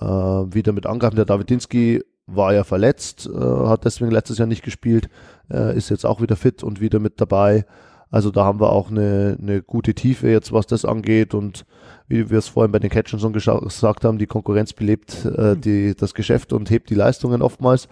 äh, 0.00 0.04
wieder 0.04 0.72
mit 0.72 0.86
angreifen. 0.86 1.16
Der 1.16 1.24
Davidinski 1.24 2.02
war 2.26 2.52
ja 2.52 2.64
verletzt, 2.64 3.28
äh, 3.32 3.38
hat 3.38 3.84
deswegen 3.84 4.10
letztes 4.10 4.38
Jahr 4.38 4.48
nicht 4.48 4.64
gespielt, 4.64 5.08
äh, 5.50 5.76
ist 5.76 5.90
jetzt 5.90 6.04
auch 6.04 6.20
wieder 6.20 6.36
fit 6.36 6.62
und 6.62 6.80
wieder 6.80 6.98
mit 6.98 7.20
dabei. 7.20 7.64
Also 8.10 8.30
da 8.30 8.44
haben 8.44 8.60
wir 8.60 8.70
auch 8.70 8.90
eine, 8.90 9.36
eine 9.40 9.62
gute 9.62 9.94
Tiefe 9.94 10.28
jetzt, 10.28 10.52
was 10.52 10.66
das 10.66 10.84
angeht 10.84 11.34
und 11.34 11.66
wie 12.08 12.30
wir 12.30 12.38
es 12.38 12.48
vorhin 12.48 12.72
bei 12.72 12.78
den 12.78 12.90
Catchern 12.90 13.18
schon 13.18 13.32
gesagt 13.32 14.04
haben, 14.04 14.18
die 14.18 14.26
Konkurrenz 14.26 14.72
belebt 14.72 15.24
äh, 15.24 15.54
mhm. 15.54 15.60
die, 15.60 15.94
das 15.96 16.14
Geschäft 16.14 16.52
und 16.52 16.70
hebt 16.70 16.90
die 16.90 16.94
Leistungen 16.94 17.42
oftmals. 17.42 17.88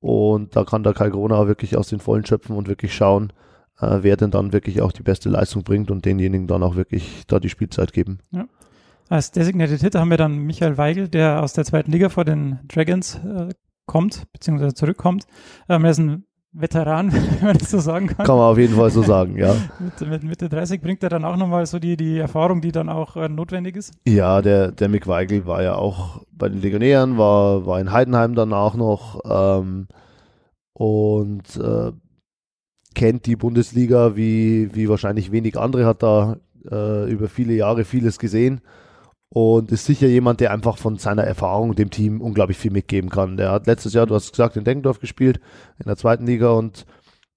Und 0.00 0.54
da 0.56 0.64
kann 0.64 0.82
der 0.82 0.92
Kai 0.92 1.10
Corona 1.10 1.48
wirklich 1.48 1.76
aus 1.76 1.88
den 1.88 2.00
Vollen 2.00 2.26
schöpfen 2.26 2.54
und 2.54 2.68
wirklich 2.68 2.94
schauen, 2.94 3.32
äh, 3.80 3.98
wer 4.02 4.16
denn 4.16 4.30
dann 4.30 4.52
wirklich 4.52 4.82
auch 4.82 4.92
die 4.92 5.02
beste 5.02 5.28
Leistung 5.30 5.62
bringt 5.62 5.90
und 5.90 6.04
denjenigen 6.04 6.46
dann 6.46 6.62
auch 6.62 6.76
wirklich 6.76 7.24
da 7.26 7.40
die 7.40 7.48
Spielzeit 7.48 7.92
geben. 7.92 8.18
Ja. 8.30 8.46
Als 9.08 9.30
Designated 9.30 9.80
Hitter 9.80 10.00
haben 10.00 10.10
wir 10.10 10.16
dann 10.16 10.38
Michael 10.38 10.78
Weigel, 10.78 11.08
der 11.08 11.42
aus 11.42 11.52
der 11.52 11.64
zweiten 11.64 11.92
Liga 11.92 12.08
vor 12.08 12.24
den 12.24 12.58
Dragons 12.68 13.16
äh, 13.16 13.54
kommt, 13.86 14.30
beziehungsweise 14.32 14.74
zurückkommt. 14.74 15.26
Ähm, 15.68 15.84
er 15.84 15.90
ist 15.90 15.98
ein 15.98 16.24
Veteran, 16.52 17.12
wenn 17.40 17.48
man 17.48 17.58
das 17.58 17.70
so 17.70 17.78
sagen 17.78 18.08
kann. 18.08 18.26
Kann 18.26 18.36
man 18.36 18.46
auf 18.46 18.58
jeden 18.58 18.74
Fall 18.74 18.90
so 18.90 19.02
sagen, 19.02 19.36
ja. 19.36 19.54
mit, 19.78 20.08
mit 20.08 20.22
Mitte 20.24 20.48
30 20.48 20.80
bringt 20.80 21.02
er 21.02 21.10
dann 21.10 21.24
auch 21.24 21.36
nochmal 21.36 21.66
so 21.66 21.78
die, 21.78 21.96
die 21.96 22.18
Erfahrung, 22.18 22.60
die 22.60 22.72
dann 22.72 22.88
auch 22.88 23.16
äh, 23.16 23.28
notwendig 23.28 23.76
ist. 23.76 23.94
Ja, 24.06 24.42
der, 24.42 24.72
der 24.72 24.88
Mick 24.88 25.06
Weigel 25.06 25.46
war 25.46 25.62
ja 25.62 25.76
auch 25.76 26.22
bei 26.32 26.48
den 26.48 26.60
Legionären, 26.60 27.18
war, 27.18 27.66
war 27.66 27.80
in 27.80 27.92
Heidenheim 27.92 28.34
dann 28.34 28.52
auch 28.52 28.74
noch 28.74 29.20
ähm, 29.28 29.88
und 30.72 31.56
äh, 31.56 31.92
kennt 32.94 33.26
die 33.26 33.36
Bundesliga 33.36 34.16
wie, 34.16 34.74
wie 34.74 34.88
wahrscheinlich 34.88 35.30
wenig 35.32 35.58
andere, 35.58 35.84
hat 35.84 36.02
da 36.02 36.38
äh, 36.70 37.10
über 37.10 37.28
viele 37.28 37.52
Jahre 37.52 37.84
vieles 37.84 38.18
gesehen 38.18 38.62
und 39.28 39.72
ist 39.72 39.84
sicher 39.84 40.06
jemand, 40.06 40.40
der 40.40 40.52
einfach 40.52 40.78
von 40.78 40.98
seiner 40.98 41.24
Erfahrung 41.24 41.74
dem 41.74 41.90
Team 41.90 42.20
unglaublich 42.20 42.58
viel 42.58 42.70
mitgeben 42.70 43.10
kann. 43.10 43.36
Der 43.36 43.50
hat 43.50 43.66
letztes 43.66 43.92
Jahr, 43.92 44.06
du 44.06 44.14
hast 44.14 44.30
gesagt, 44.30 44.56
in 44.56 44.64
Denkendorf 44.64 45.00
gespielt, 45.00 45.40
in 45.78 45.86
der 45.86 45.96
zweiten 45.96 46.26
Liga 46.26 46.50
und 46.50 46.86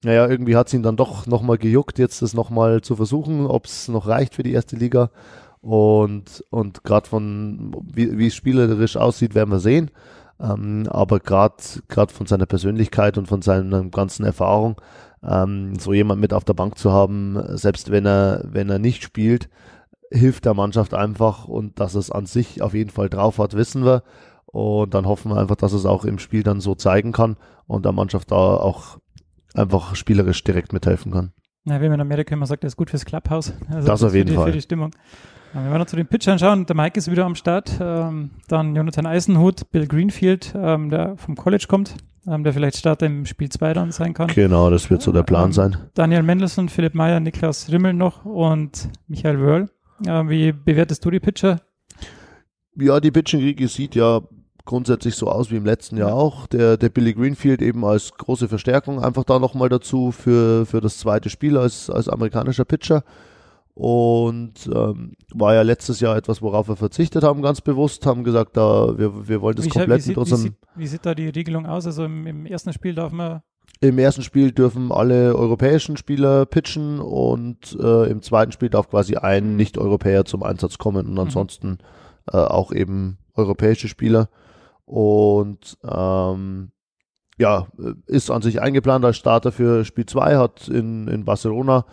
naja, 0.03 0.27
irgendwie 0.27 0.55
hat 0.55 0.67
es 0.67 0.73
ihn 0.73 0.83
dann 0.83 0.95
doch 0.95 1.27
nochmal 1.27 1.57
gejuckt, 1.57 1.99
jetzt 1.99 2.21
das 2.21 2.33
nochmal 2.33 2.81
zu 2.81 2.95
versuchen, 2.95 3.45
ob 3.45 3.65
es 3.65 3.89
noch 3.89 4.07
reicht 4.07 4.35
für 4.35 4.43
die 4.43 4.53
erste 4.53 4.77
Liga. 4.77 5.11
Und, 5.61 6.45
und 6.51 6.85
gerade 6.85 7.09
von, 7.09 7.75
wie 7.93 8.27
es 8.27 8.35
spielerisch 8.35 8.95
aussieht, 8.95 9.35
werden 9.35 9.51
wir 9.51 9.59
sehen. 9.59 9.91
Ähm, 10.39 10.87
aber 10.89 11.19
gerade 11.19 11.61
von 11.89 12.27
seiner 12.27 12.45
Persönlichkeit 12.45 13.17
und 13.17 13.27
von 13.27 13.41
seiner 13.41 13.83
ganzen 13.89 14.23
Erfahrung, 14.23 14.79
ähm, 15.21 15.77
so 15.77 15.91
jemand 15.91 16.21
mit 16.21 16.33
auf 16.33 16.45
der 16.45 16.53
Bank 16.53 16.77
zu 16.77 16.93
haben, 16.93 17.37
selbst 17.57 17.91
wenn 17.91 18.05
er, 18.05 18.45
wenn 18.45 18.69
er 18.69 18.79
nicht 18.79 19.03
spielt, 19.03 19.49
hilft 20.11 20.45
der 20.45 20.53
Mannschaft 20.53 20.93
einfach 20.93 21.45
und 21.45 21.79
dass 21.79 21.95
es 21.95 22.11
an 22.11 22.25
sich 22.25 22.61
auf 22.61 22.73
jeden 22.73 22.89
Fall 22.89 23.09
drauf 23.09 23.37
hat, 23.37 23.53
wissen 23.53 23.85
wir. 23.85 24.03
Und 24.45 24.93
dann 24.93 25.05
hoffen 25.05 25.31
wir 25.31 25.37
einfach, 25.37 25.55
dass 25.55 25.73
es 25.73 25.85
auch 25.85 26.05
im 26.05 26.17
Spiel 26.17 26.41
dann 26.41 26.59
so 26.59 26.73
zeigen 26.73 27.11
kann 27.11 27.37
und 27.67 27.85
der 27.85 27.91
Mannschaft 27.91 28.31
da 28.31 28.35
auch 28.35 28.97
einfach 29.53 29.95
spielerisch 29.95 30.43
direkt 30.43 30.73
mithelfen 30.73 31.11
kann. 31.11 31.33
Ja, 31.65 31.81
wie 31.81 31.89
man 31.89 31.95
in 31.95 32.01
Amerika 32.01 32.33
immer 32.33 32.47
sagt, 32.47 32.63
er 32.63 32.67
ist 32.67 32.77
gut 32.77 32.89
fürs 32.89 33.05
Clubhouse. 33.05 33.53
Also 33.69 33.87
das 33.87 34.03
auf 34.03 34.15
jeden 34.15 34.29
die, 34.29 34.35
Fall. 34.35 34.47
Für 34.47 34.51
die 34.51 34.61
Stimmung. 34.61 34.91
Wenn 35.53 35.71
wir 35.71 35.79
noch 35.79 35.87
zu 35.87 35.95
den 35.95 36.07
Pitchern 36.07 36.37
schauen, 36.37 36.65
der 36.65 36.75
Mike 36.75 36.97
ist 36.97 37.09
wieder 37.11 37.25
am 37.25 37.35
Start. 37.35 37.71
Ähm, 37.79 38.31
dann 38.47 38.75
Jonathan 38.75 39.05
Eisenhut, 39.05 39.71
Bill 39.71 39.87
Greenfield, 39.87 40.53
ähm, 40.55 40.89
der 40.89 41.17
vom 41.17 41.35
College 41.35 41.65
kommt, 41.67 41.95
ähm, 42.27 42.43
der 42.43 42.53
vielleicht 42.53 42.77
Starter 42.77 43.07
im 43.07 43.25
Spiel 43.25 43.49
2 43.49 43.73
dann 43.73 43.91
sein 43.91 44.13
kann. 44.13 44.27
Genau, 44.27 44.69
das 44.69 44.89
wird 44.89 45.01
so 45.01 45.11
der 45.11 45.23
Plan 45.23 45.45
ähm, 45.45 45.53
sein. 45.53 45.77
Daniel 45.95 46.23
Mendelssohn, 46.23 46.69
Philipp 46.69 46.93
Meyer, 46.93 47.19
Niklas 47.19 47.71
Rimmel 47.71 47.93
noch 47.93 48.25
und 48.25 48.89
Michael 49.07 49.39
Wörl. 49.39 49.69
Wie 49.99 50.51
bewertest 50.51 51.03
du 51.03 51.11
die 51.11 51.19
Pitcher? 51.19 51.61
Ja, 52.75 52.99
die 52.99 53.11
Pitching-Riege 53.11 53.67
sieht 53.67 53.95
ja 53.95 54.21
grundsätzlich 54.65 55.15
so 55.15 55.27
aus 55.27 55.49
wie 55.51 55.55
im 55.55 55.65
letzten 55.65 55.97
Jahr 55.97 56.13
auch. 56.13 56.47
Der, 56.47 56.77
der 56.77 56.89
Billy 56.89 57.13
Greenfield 57.13 57.61
eben 57.61 57.83
als 57.83 58.13
große 58.13 58.47
Verstärkung 58.47 59.03
einfach 59.03 59.23
da 59.23 59.39
nochmal 59.39 59.67
dazu 59.67 60.11
für, 60.11 60.65
für 60.65 60.79
das 60.79 60.99
zweite 60.99 61.29
Spiel 61.29 61.57
als, 61.57 61.89
als 61.89 62.07
amerikanischer 62.07 62.65
Pitcher. 62.65 63.03
Und 63.73 64.69
ähm, 64.73 65.13
war 65.33 65.53
ja 65.53 65.61
letztes 65.61 66.01
Jahr 66.01 66.17
etwas, 66.17 66.41
worauf 66.41 66.67
wir 66.67 66.75
verzichtet 66.75 67.23
haben, 67.23 67.41
ganz 67.41 67.61
bewusst, 67.61 68.05
haben 68.05 68.23
gesagt, 68.23 68.57
da 68.57 68.97
wir, 68.97 69.27
wir 69.27 69.41
wollen 69.41 69.55
das 69.55 69.65
Wie, 69.65 69.69
komplett 69.69 69.99
wie, 69.99 70.01
sieht, 70.01 70.17
mit 70.17 70.27
wie, 70.27 70.35
sieht, 70.35 70.53
wie 70.75 70.87
sieht 70.87 71.05
da 71.05 71.15
die 71.15 71.29
Regelung 71.29 71.65
aus? 71.65 71.85
Also 71.85 72.03
im, 72.03 72.27
im 72.27 72.45
ersten 72.45 72.73
Spiel 72.73 72.93
darf 72.93 73.11
man 73.11 73.41
Im 73.81 73.97
ersten 73.97 74.23
Spiel 74.23 74.51
dürfen 74.51 74.91
alle 74.91 75.35
europäischen 75.35 75.95
Spieler 75.95 76.45
pitchen 76.45 76.99
und 76.99 77.77
äh, 77.81 78.09
im 78.09 78.21
zweiten 78.21 78.51
Spiel 78.51 78.69
darf 78.69 78.89
quasi 78.89 79.15
ein 79.15 79.55
Nicht-Europäer 79.55 80.25
zum 80.25 80.43
Einsatz 80.43 80.77
kommen 80.77 81.07
und 81.07 81.17
ansonsten 81.17 81.77
äh, 82.31 82.37
auch 82.37 82.73
eben 82.73 83.17
europäische 83.35 83.87
Spieler. 83.87 84.29
Und 84.85 85.77
ähm, 85.83 86.71
ja, 87.37 87.67
ist 88.05 88.31
an 88.31 88.41
sich 88.41 88.61
eingeplant 88.61 89.05
als 89.05 89.17
Starter 89.17 89.51
für 89.51 89.85
Spiel 89.85 90.05
2, 90.05 90.35
hat 90.35 90.67
in, 90.67 91.07
in 91.07 91.23
Barcelona 91.23 91.85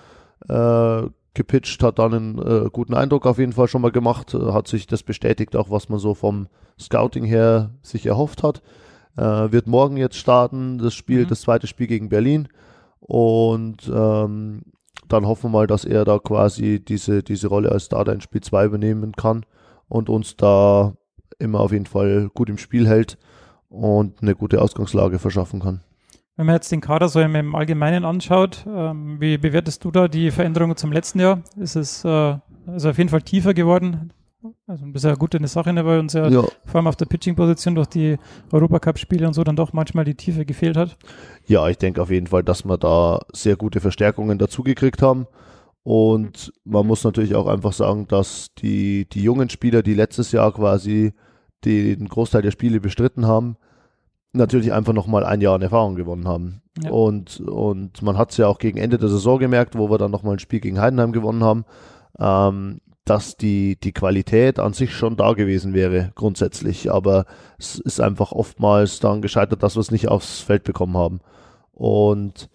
äh, 0.48 1.02
gepitcht, 1.34 1.82
hat 1.84 2.00
dann 2.00 2.14
einen 2.14 2.38
äh, 2.38 2.68
guten 2.72 2.94
Eindruck 2.94 3.26
auf 3.26 3.38
jeden 3.38 3.52
Fall 3.52 3.68
schon 3.68 3.82
mal 3.82 3.92
gemacht, 3.92 4.34
äh, 4.34 4.52
hat 4.52 4.66
sich 4.66 4.88
das 4.88 5.04
bestätigt, 5.04 5.54
auch 5.54 5.70
was 5.70 5.88
man 5.88 6.00
so 6.00 6.14
vom 6.14 6.48
Scouting 6.80 7.24
her 7.24 7.70
sich 7.82 8.06
erhofft 8.06 8.42
hat. 8.42 8.62
Äh, 9.16 9.52
wird 9.52 9.66
morgen 9.66 9.96
jetzt 9.96 10.16
starten, 10.16 10.78
das 10.78 10.94
Spiel, 10.94 11.24
Mhm. 11.24 11.28
das 11.28 11.40
zweite 11.42 11.66
Spiel 11.66 11.86
gegen 11.86 12.08
Berlin. 12.08 12.48
Und 13.00 13.90
ähm, 13.92 14.62
dann 15.08 15.26
hoffen 15.26 15.44
wir 15.44 15.50
mal, 15.58 15.66
dass 15.66 15.84
er 15.84 16.04
da 16.04 16.18
quasi 16.18 16.80
diese, 16.84 17.22
diese 17.22 17.48
Rolle 17.48 17.70
als 17.70 17.86
Starter 17.86 18.12
in 18.12 18.20
Spiel 18.20 18.40
2 18.40 18.64
übernehmen 18.66 19.12
kann 19.12 19.44
und 19.88 20.08
uns 20.08 20.36
da 20.36 20.94
immer 21.38 21.60
auf 21.60 21.72
jeden 21.72 21.86
Fall 21.86 22.28
gut 22.34 22.48
im 22.48 22.58
Spiel 22.58 22.88
hält 22.88 23.18
und 23.68 24.22
eine 24.22 24.34
gute 24.34 24.60
Ausgangslage 24.60 25.18
verschaffen 25.18 25.60
kann. 25.60 25.80
Wenn 26.36 26.46
man 26.46 26.54
jetzt 26.56 26.70
den 26.70 26.80
Kader 26.80 27.08
so 27.08 27.20
im, 27.20 27.34
im 27.34 27.54
Allgemeinen 27.54 28.04
anschaut, 28.04 28.66
ähm, 28.68 29.20
wie 29.20 29.38
bewertest 29.38 29.84
du 29.84 29.90
da 29.90 30.08
die 30.08 30.30
Veränderungen 30.30 30.76
zum 30.76 30.92
letzten 30.92 31.20
Jahr? 31.20 31.40
Ist 31.56 31.76
es 31.76 32.04
äh, 32.04 32.36
also 32.66 32.90
auf 32.90 32.98
jeden 32.98 33.08
Fall 33.10 33.22
tiefer 33.22 33.54
geworden? 33.54 34.12
Also 34.66 34.86
ja 35.08 35.14
gut 35.14 35.34
eine 35.34 35.48
Sache, 35.48 35.72
ne, 35.72 35.84
weil 35.84 35.98
uns 35.98 36.12
ja, 36.12 36.28
Ja, 36.28 36.42
vor 36.64 36.76
allem 36.76 36.86
auf 36.86 36.96
der 36.96 37.06
Pitching-Position 37.06 37.74
durch 37.74 37.88
die 37.88 38.16
Europacup-Spiele 38.52 39.26
und 39.26 39.32
so 39.32 39.42
dann 39.44 39.56
doch 39.56 39.72
manchmal 39.72 40.04
die 40.04 40.14
Tiefe 40.14 40.44
gefehlt 40.44 40.76
hat. 40.76 40.96
ja, 41.46 41.68
ich 41.68 41.78
denke 41.78 42.02
auf 42.02 42.10
jeden 42.10 42.26
Fall, 42.26 42.44
dass 42.44 42.64
wir 42.64 42.76
da 42.78 43.20
sehr 43.32 43.56
gute 43.56 43.80
Verstärkungen 43.80 44.38
dazugekriegt 44.38 45.02
haben. 45.02 45.26
Und 45.82 46.52
man 46.64 46.86
muss 46.86 47.04
natürlich 47.04 47.36
auch 47.36 47.46
einfach 47.46 47.72
sagen, 47.72 48.08
dass 48.08 48.52
die, 48.58 49.08
die 49.08 49.22
jungen 49.22 49.50
Spieler, 49.50 49.82
die 49.82 49.94
letztes 49.94 50.32
Jahr 50.32 50.52
quasi 50.52 51.12
den 51.64 52.08
Großteil 52.08 52.42
der 52.42 52.50
Spiele 52.50 52.80
bestritten 52.80 53.26
haben, 53.26 53.56
natürlich 54.32 54.72
einfach 54.72 54.92
nochmal 54.92 55.24
ein 55.24 55.40
Jahr 55.40 55.54
an 55.54 55.62
Erfahrung 55.62 55.94
gewonnen 55.94 56.26
haben. 56.26 56.60
Ja. 56.82 56.90
Und, 56.90 57.40
und 57.40 58.02
man 58.02 58.18
hat 58.18 58.32
es 58.32 58.36
ja 58.36 58.48
auch 58.48 58.58
gegen 58.58 58.78
Ende 58.78 58.98
der 58.98 59.08
Saison 59.08 59.38
gemerkt, 59.38 59.78
wo 59.78 59.88
wir 59.88 59.98
dann 59.98 60.10
nochmal 60.10 60.34
ein 60.34 60.40
Spiel 60.40 60.60
gegen 60.60 60.80
Heidenheim 60.80 61.12
gewonnen 61.12 61.42
haben, 61.42 61.64
ähm, 62.18 62.80
dass 63.06 63.36
die, 63.36 63.78
die 63.78 63.92
Qualität 63.92 64.58
an 64.58 64.72
sich 64.72 64.92
schon 64.92 65.16
da 65.16 65.32
gewesen 65.32 65.74
wäre, 65.74 66.10
grundsätzlich. 66.16 66.92
Aber 66.92 67.24
es 67.56 67.78
ist 67.78 68.00
einfach 68.00 68.32
oftmals 68.32 68.98
daran 68.98 69.22
gescheitert, 69.22 69.62
dass 69.62 69.76
wir 69.76 69.80
es 69.80 69.92
nicht 69.92 70.08
aufs 70.08 70.40
Feld 70.40 70.64
bekommen 70.64 70.96
haben. 70.96 71.20
Und, 71.72 72.50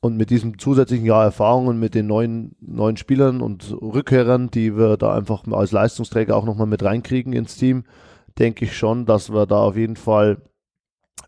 und 0.00 0.16
mit 0.16 0.30
diesem 0.30 0.60
zusätzlichen 0.60 1.04
Jahr 1.04 1.24
Erfahrung 1.24 1.66
und 1.66 1.80
mit 1.80 1.96
den 1.96 2.06
neuen, 2.06 2.54
neuen 2.60 2.96
Spielern 2.96 3.40
und 3.40 3.72
Rückkehrern, 3.82 4.48
die 4.48 4.76
wir 4.76 4.96
da 4.96 5.12
einfach 5.12 5.44
als 5.50 5.72
Leistungsträger 5.72 6.36
auch 6.36 6.44
nochmal 6.44 6.68
mit 6.68 6.84
reinkriegen 6.84 7.32
ins 7.32 7.56
Team, 7.56 7.82
denke 8.38 8.64
ich 8.64 8.76
schon, 8.76 9.06
dass 9.06 9.32
wir 9.32 9.46
da 9.46 9.58
auf 9.58 9.76
jeden 9.76 9.96
Fall 9.96 10.40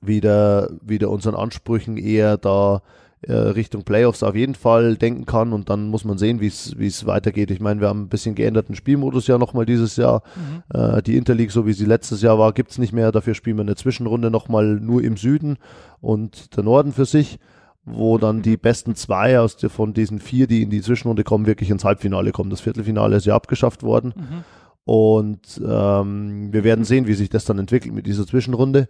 wieder, 0.01 0.71
wieder 0.81 1.11
unseren 1.11 1.35
Ansprüchen 1.35 1.97
eher 1.97 2.37
da 2.37 2.83
Richtung 3.31 3.85
Playoffs 3.85 4.23
auf 4.23 4.35
jeden 4.35 4.55
Fall 4.57 4.97
denken 4.97 5.27
kann 5.27 5.53
und 5.53 5.71
dann 5.71 5.89
muss 5.89 6.05
man 6.05 6.19
sehen, 6.19 6.41
wie 6.41 6.49
es 6.49 6.75
es 6.75 7.07
weitergeht. 7.07 7.51
Ich 7.53 7.61
meine, 7.61 7.81
wir 7.81 7.89
haben 7.89 8.03
ein 8.03 8.09
bisschen 8.09 8.35
geänderten 8.35 8.75
Spielmodus 8.75 9.29
ja 9.29 9.39
nochmal 9.39 9.65
dieses 9.65 9.97
Jahr. 9.97 10.23
Mhm. 10.35 10.63
Äh, 10.77 11.03
die 11.03 11.17
Interleague, 11.17 11.53
so 11.53 11.67
wie 11.67 11.73
sie 11.73 11.85
letztes 11.85 12.21
Jahr 12.23 12.39
war, 12.39 12.53
gibt's 12.53 12.79
nicht 12.79 12.93
mehr. 12.93 13.13
Dafür 13.13 13.35
spielen 13.35 13.59
wir 13.59 13.63
eine 13.63 13.77
Zwischenrunde 13.77 14.31
nochmal 14.31 14.81
nur 14.81 15.05
im 15.05 15.17
Süden 15.17 15.59
und 16.01 16.57
der 16.57 16.65
Norden 16.65 16.93
für 16.93 17.05
sich, 17.05 17.39
wo 17.85 18.19
dann 18.19 18.43
die 18.43 18.57
besten 18.57 18.97
zwei 18.97 19.39
aus 19.39 19.57
der, 19.57 19.71
von 19.71 19.95
diesen 19.95 20.19
vier, 20.19 20.49
die 20.49 20.63
in 20.63 20.71
die 20.71 20.83
Zwischenrunde 20.83 21.23
kommen, 21.23 21.47
wirklich 21.47 21.71
ins 21.71 21.85
Halbfinale 21.85 22.33
kommen. 22.33 22.51
Das 22.51 22.61
Viertelfinale 22.61 23.17
ist 23.17 23.27
ja 23.27 23.37
abgeschafft 23.37 23.85
worden. 23.85 24.15
Mhm. 24.17 24.45
Und 24.85 25.61
ähm, 25.65 26.53
wir 26.53 26.65
werden 26.65 26.85
sehen, 26.85 27.07
wie 27.07 27.15
sich 27.15 27.29
das 27.29 27.45
dann 27.45 27.61
entwickelt 27.61 27.95
mit 27.95 28.07
dieser 28.07 28.27
Zwischenrunde. 28.27 28.89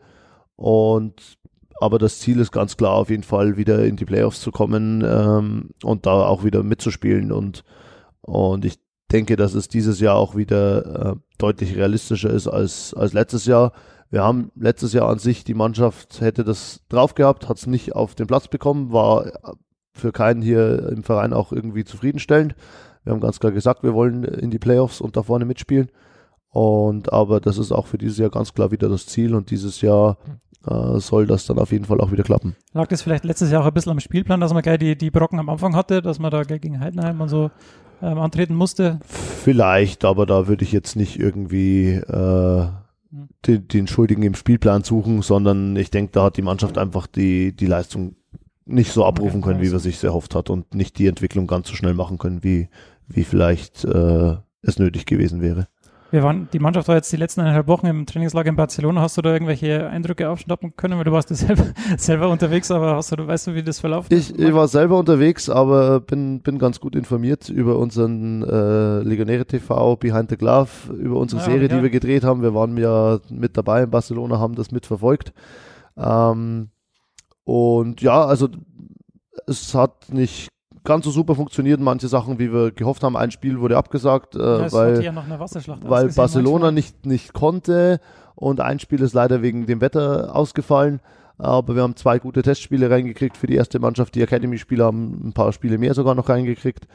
Und 0.56 1.38
aber 1.82 1.98
das 1.98 2.20
Ziel 2.20 2.38
ist 2.38 2.52
ganz 2.52 2.76
klar, 2.76 2.92
auf 2.92 3.10
jeden 3.10 3.24
Fall 3.24 3.56
wieder 3.56 3.84
in 3.84 3.96
die 3.96 4.04
Playoffs 4.04 4.40
zu 4.40 4.52
kommen 4.52 5.04
ähm, 5.04 5.70
und 5.82 6.06
da 6.06 6.26
auch 6.26 6.44
wieder 6.44 6.62
mitzuspielen. 6.62 7.32
Und, 7.32 7.64
und 8.20 8.64
ich 8.64 8.78
denke, 9.10 9.34
dass 9.34 9.54
es 9.54 9.66
dieses 9.66 9.98
Jahr 9.98 10.14
auch 10.14 10.36
wieder 10.36 11.12
äh, 11.12 11.16
deutlich 11.38 11.76
realistischer 11.76 12.30
ist 12.30 12.46
als, 12.46 12.94
als 12.94 13.12
letztes 13.12 13.46
Jahr. 13.46 13.72
Wir 14.10 14.22
haben 14.22 14.52
letztes 14.54 14.92
Jahr 14.92 15.08
an 15.08 15.18
sich, 15.18 15.42
die 15.42 15.54
Mannschaft 15.54 16.20
hätte 16.20 16.44
das 16.44 16.82
drauf 16.88 17.14
gehabt, 17.14 17.48
hat 17.48 17.56
es 17.56 17.66
nicht 17.66 17.96
auf 17.96 18.14
den 18.14 18.28
Platz 18.28 18.46
bekommen, 18.46 18.92
war 18.92 19.32
für 19.92 20.12
keinen 20.12 20.40
hier 20.40 20.88
im 20.88 21.02
Verein 21.02 21.32
auch 21.32 21.50
irgendwie 21.50 21.84
zufriedenstellend. 21.84 22.54
Wir 23.02 23.12
haben 23.12 23.20
ganz 23.20 23.40
klar 23.40 23.50
gesagt, 23.50 23.82
wir 23.82 23.94
wollen 23.94 24.22
in 24.22 24.50
die 24.50 24.60
Playoffs 24.60 25.00
und 25.00 25.16
da 25.16 25.24
vorne 25.24 25.46
mitspielen. 25.46 25.90
Und 26.48 27.12
aber 27.12 27.40
das 27.40 27.58
ist 27.58 27.72
auch 27.72 27.86
für 27.86 27.98
dieses 27.98 28.18
Jahr 28.18 28.30
ganz 28.30 28.54
klar 28.54 28.70
wieder 28.70 28.88
das 28.88 29.06
Ziel 29.06 29.34
und 29.34 29.50
dieses 29.50 29.80
Jahr 29.80 30.18
äh, 30.66 30.98
soll 30.98 31.26
das 31.26 31.46
dann 31.46 31.58
auf 31.58 31.72
jeden 31.72 31.84
Fall 31.84 32.00
auch 32.00 32.12
wieder 32.12 32.22
klappen. 32.22 32.56
Lag 32.72 32.88
das 32.88 33.02
vielleicht 33.02 33.24
letztes 33.24 33.50
Jahr 33.50 33.62
auch 33.62 33.66
ein 33.66 33.74
bisschen 33.74 33.92
am 33.92 34.00
Spielplan, 34.00 34.40
dass 34.40 34.52
man 34.52 34.62
gleich 34.62 34.78
die, 34.78 34.96
die 34.96 35.10
Brocken 35.10 35.38
am 35.38 35.48
Anfang 35.48 35.74
hatte, 35.74 36.02
dass 36.02 36.18
man 36.18 36.30
da 36.30 36.42
gegen 36.42 36.80
Heidenheim 36.80 37.20
und 37.20 37.28
so 37.28 37.50
ähm, 38.02 38.18
antreten 38.18 38.54
musste? 38.54 39.00
Vielleicht, 39.04 40.04
aber 40.04 40.26
da 40.26 40.48
würde 40.48 40.64
ich 40.64 40.72
jetzt 40.72 40.96
nicht 40.96 41.18
irgendwie 41.18 41.92
äh, 41.92 42.66
den, 43.46 43.68
den 43.68 43.86
Schuldigen 43.86 44.22
im 44.22 44.34
Spielplan 44.34 44.84
suchen, 44.84 45.22
sondern 45.22 45.76
ich 45.76 45.90
denke, 45.90 46.12
da 46.12 46.24
hat 46.24 46.36
die 46.36 46.42
Mannschaft 46.42 46.78
einfach 46.78 47.06
die, 47.06 47.54
die 47.54 47.66
Leistung 47.66 48.16
nicht 48.64 48.92
so 48.92 49.04
abrufen 49.04 49.40
Okay, 49.40 49.50
können, 49.50 49.60
wie 49.60 49.66
also. 49.66 49.76
wir 49.76 49.80
sich 49.80 50.02
erhofft 50.02 50.34
hat 50.34 50.50
und 50.50 50.74
nicht 50.74 50.98
die 50.98 51.06
Entwicklung 51.06 51.46
ganz 51.46 51.68
so 51.68 51.74
schnell 51.74 51.94
machen 51.94 52.18
können, 52.18 52.44
wie, 52.44 52.68
wie 53.08 53.24
vielleicht 53.24 53.84
äh, 53.84 54.36
es 54.62 54.78
nötig 54.78 55.06
gewesen 55.06 55.42
wäre. 55.42 55.66
Wir 56.12 56.22
waren, 56.22 56.46
die 56.52 56.58
Mannschaft 56.58 56.88
war 56.88 56.96
jetzt 56.96 57.10
die 57.10 57.16
letzten 57.16 57.40
eineinhalb 57.40 57.66
Wochen 57.68 57.86
im 57.86 58.04
Trainingslager 58.04 58.50
in 58.50 58.56
Barcelona. 58.56 59.00
Hast 59.00 59.16
du 59.16 59.22
da 59.22 59.32
irgendwelche 59.32 59.88
Eindrücke 59.88 60.28
aufschnappen 60.28 60.76
können? 60.76 60.98
Weil 60.98 61.04
du 61.04 61.12
warst 61.12 61.30
ja 61.30 61.36
selber, 61.36 61.64
selber 61.96 62.28
unterwegs, 62.28 62.70
aber 62.70 62.96
hast 62.96 63.12
du, 63.12 63.26
weißt 63.26 63.46
du, 63.46 63.54
wie 63.54 63.62
das 63.62 63.80
verlaufen 63.80 64.14
Ich, 64.14 64.38
ich 64.38 64.52
war 64.52 64.68
selber 64.68 64.98
unterwegs, 64.98 65.48
aber 65.48 66.00
bin, 66.00 66.42
bin 66.42 66.58
ganz 66.58 66.80
gut 66.80 66.96
informiert 66.96 67.48
über 67.48 67.78
unseren 67.78 68.42
äh, 68.42 68.98
Legionäre 69.00 69.46
TV 69.46 69.96
Behind 69.96 70.28
the 70.28 70.36
Glove, 70.36 70.68
über 70.98 71.16
unsere 71.16 71.40
Ja, 71.40 71.46
Serie, 71.46 71.70
ja. 71.70 71.76
die 71.76 71.82
wir 71.82 71.88
gedreht 71.88 72.24
haben. 72.24 72.42
Wir 72.42 72.52
waren 72.52 72.76
ja 72.76 73.18
mit 73.30 73.56
dabei 73.56 73.84
in 73.84 73.90
Barcelona, 73.90 74.38
haben 74.38 74.54
das 74.54 74.70
mitverfolgt. 74.70 75.32
Ähm, 75.96 76.68
und 77.44 78.02
ja, 78.02 78.22
also 78.22 78.48
es 79.46 79.74
hat 79.74 80.12
nicht 80.12 80.48
ganz 80.84 81.04
so 81.04 81.10
super 81.10 81.34
funktioniert. 81.34 81.80
Manche 81.80 82.08
Sachen, 82.08 82.38
wie 82.38 82.52
wir 82.52 82.70
gehofft 82.72 83.02
haben, 83.02 83.16
ein 83.16 83.30
Spiel 83.30 83.60
wurde 83.60 83.76
abgesagt, 83.76 84.34
äh, 84.34 84.38
Ja, 84.38 84.72
weil 84.72 85.02
ja 85.02 85.12
weil 85.90 86.08
Barcelona 86.08 86.52
manchmal. 86.66 86.72
nicht, 86.72 87.06
nicht 87.06 87.32
konnte 87.32 88.00
und 88.34 88.60
ein 88.60 88.78
Spiel 88.78 89.00
ist 89.02 89.12
leider 89.14 89.42
wegen 89.42 89.66
dem 89.66 89.80
Wetter 89.80 90.34
ausgefallen. 90.34 91.00
Aber 91.38 91.74
wir 91.74 91.82
haben 91.82 91.96
zwei 91.96 92.18
gute 92.18 92.42
Testspiele 92.42 92.90
reingekriegt 92.90 93.36
für 93.36 93.46
die 93.46 93.56
erste 93.56 93.78
Mannschaft. 93.80 94.14
Die 94.14 94.22
Academy-Spieler 94.22 94.84
haben 94.86 95.28
ein 95.28 95.32
paar 95.32 95.52
Spiele 95.52 95.78
mehr 95.78 95.94
sogar 95.94 96.14
noch 96.14 96.28
reingekriegt. 96.28 96.86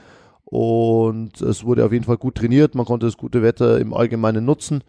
Und 0.46 1.42
es 1.42 1.66
wurde 1.66 1.84
auf 1.86 1.92
jeden 1.92 2.06
Fall 2.06 2.18
gut 2.18 2.36
trainiert. 2.36 2.74
Man 2.74 2.86
konnte 2.86 3.06
das 3.08 3.18
gute 3.18 3.42
Wetter 3.44 3.80
im 3.80 3.94
Allgemeinen 3.94 4.46
nutzen, 4.46 4.84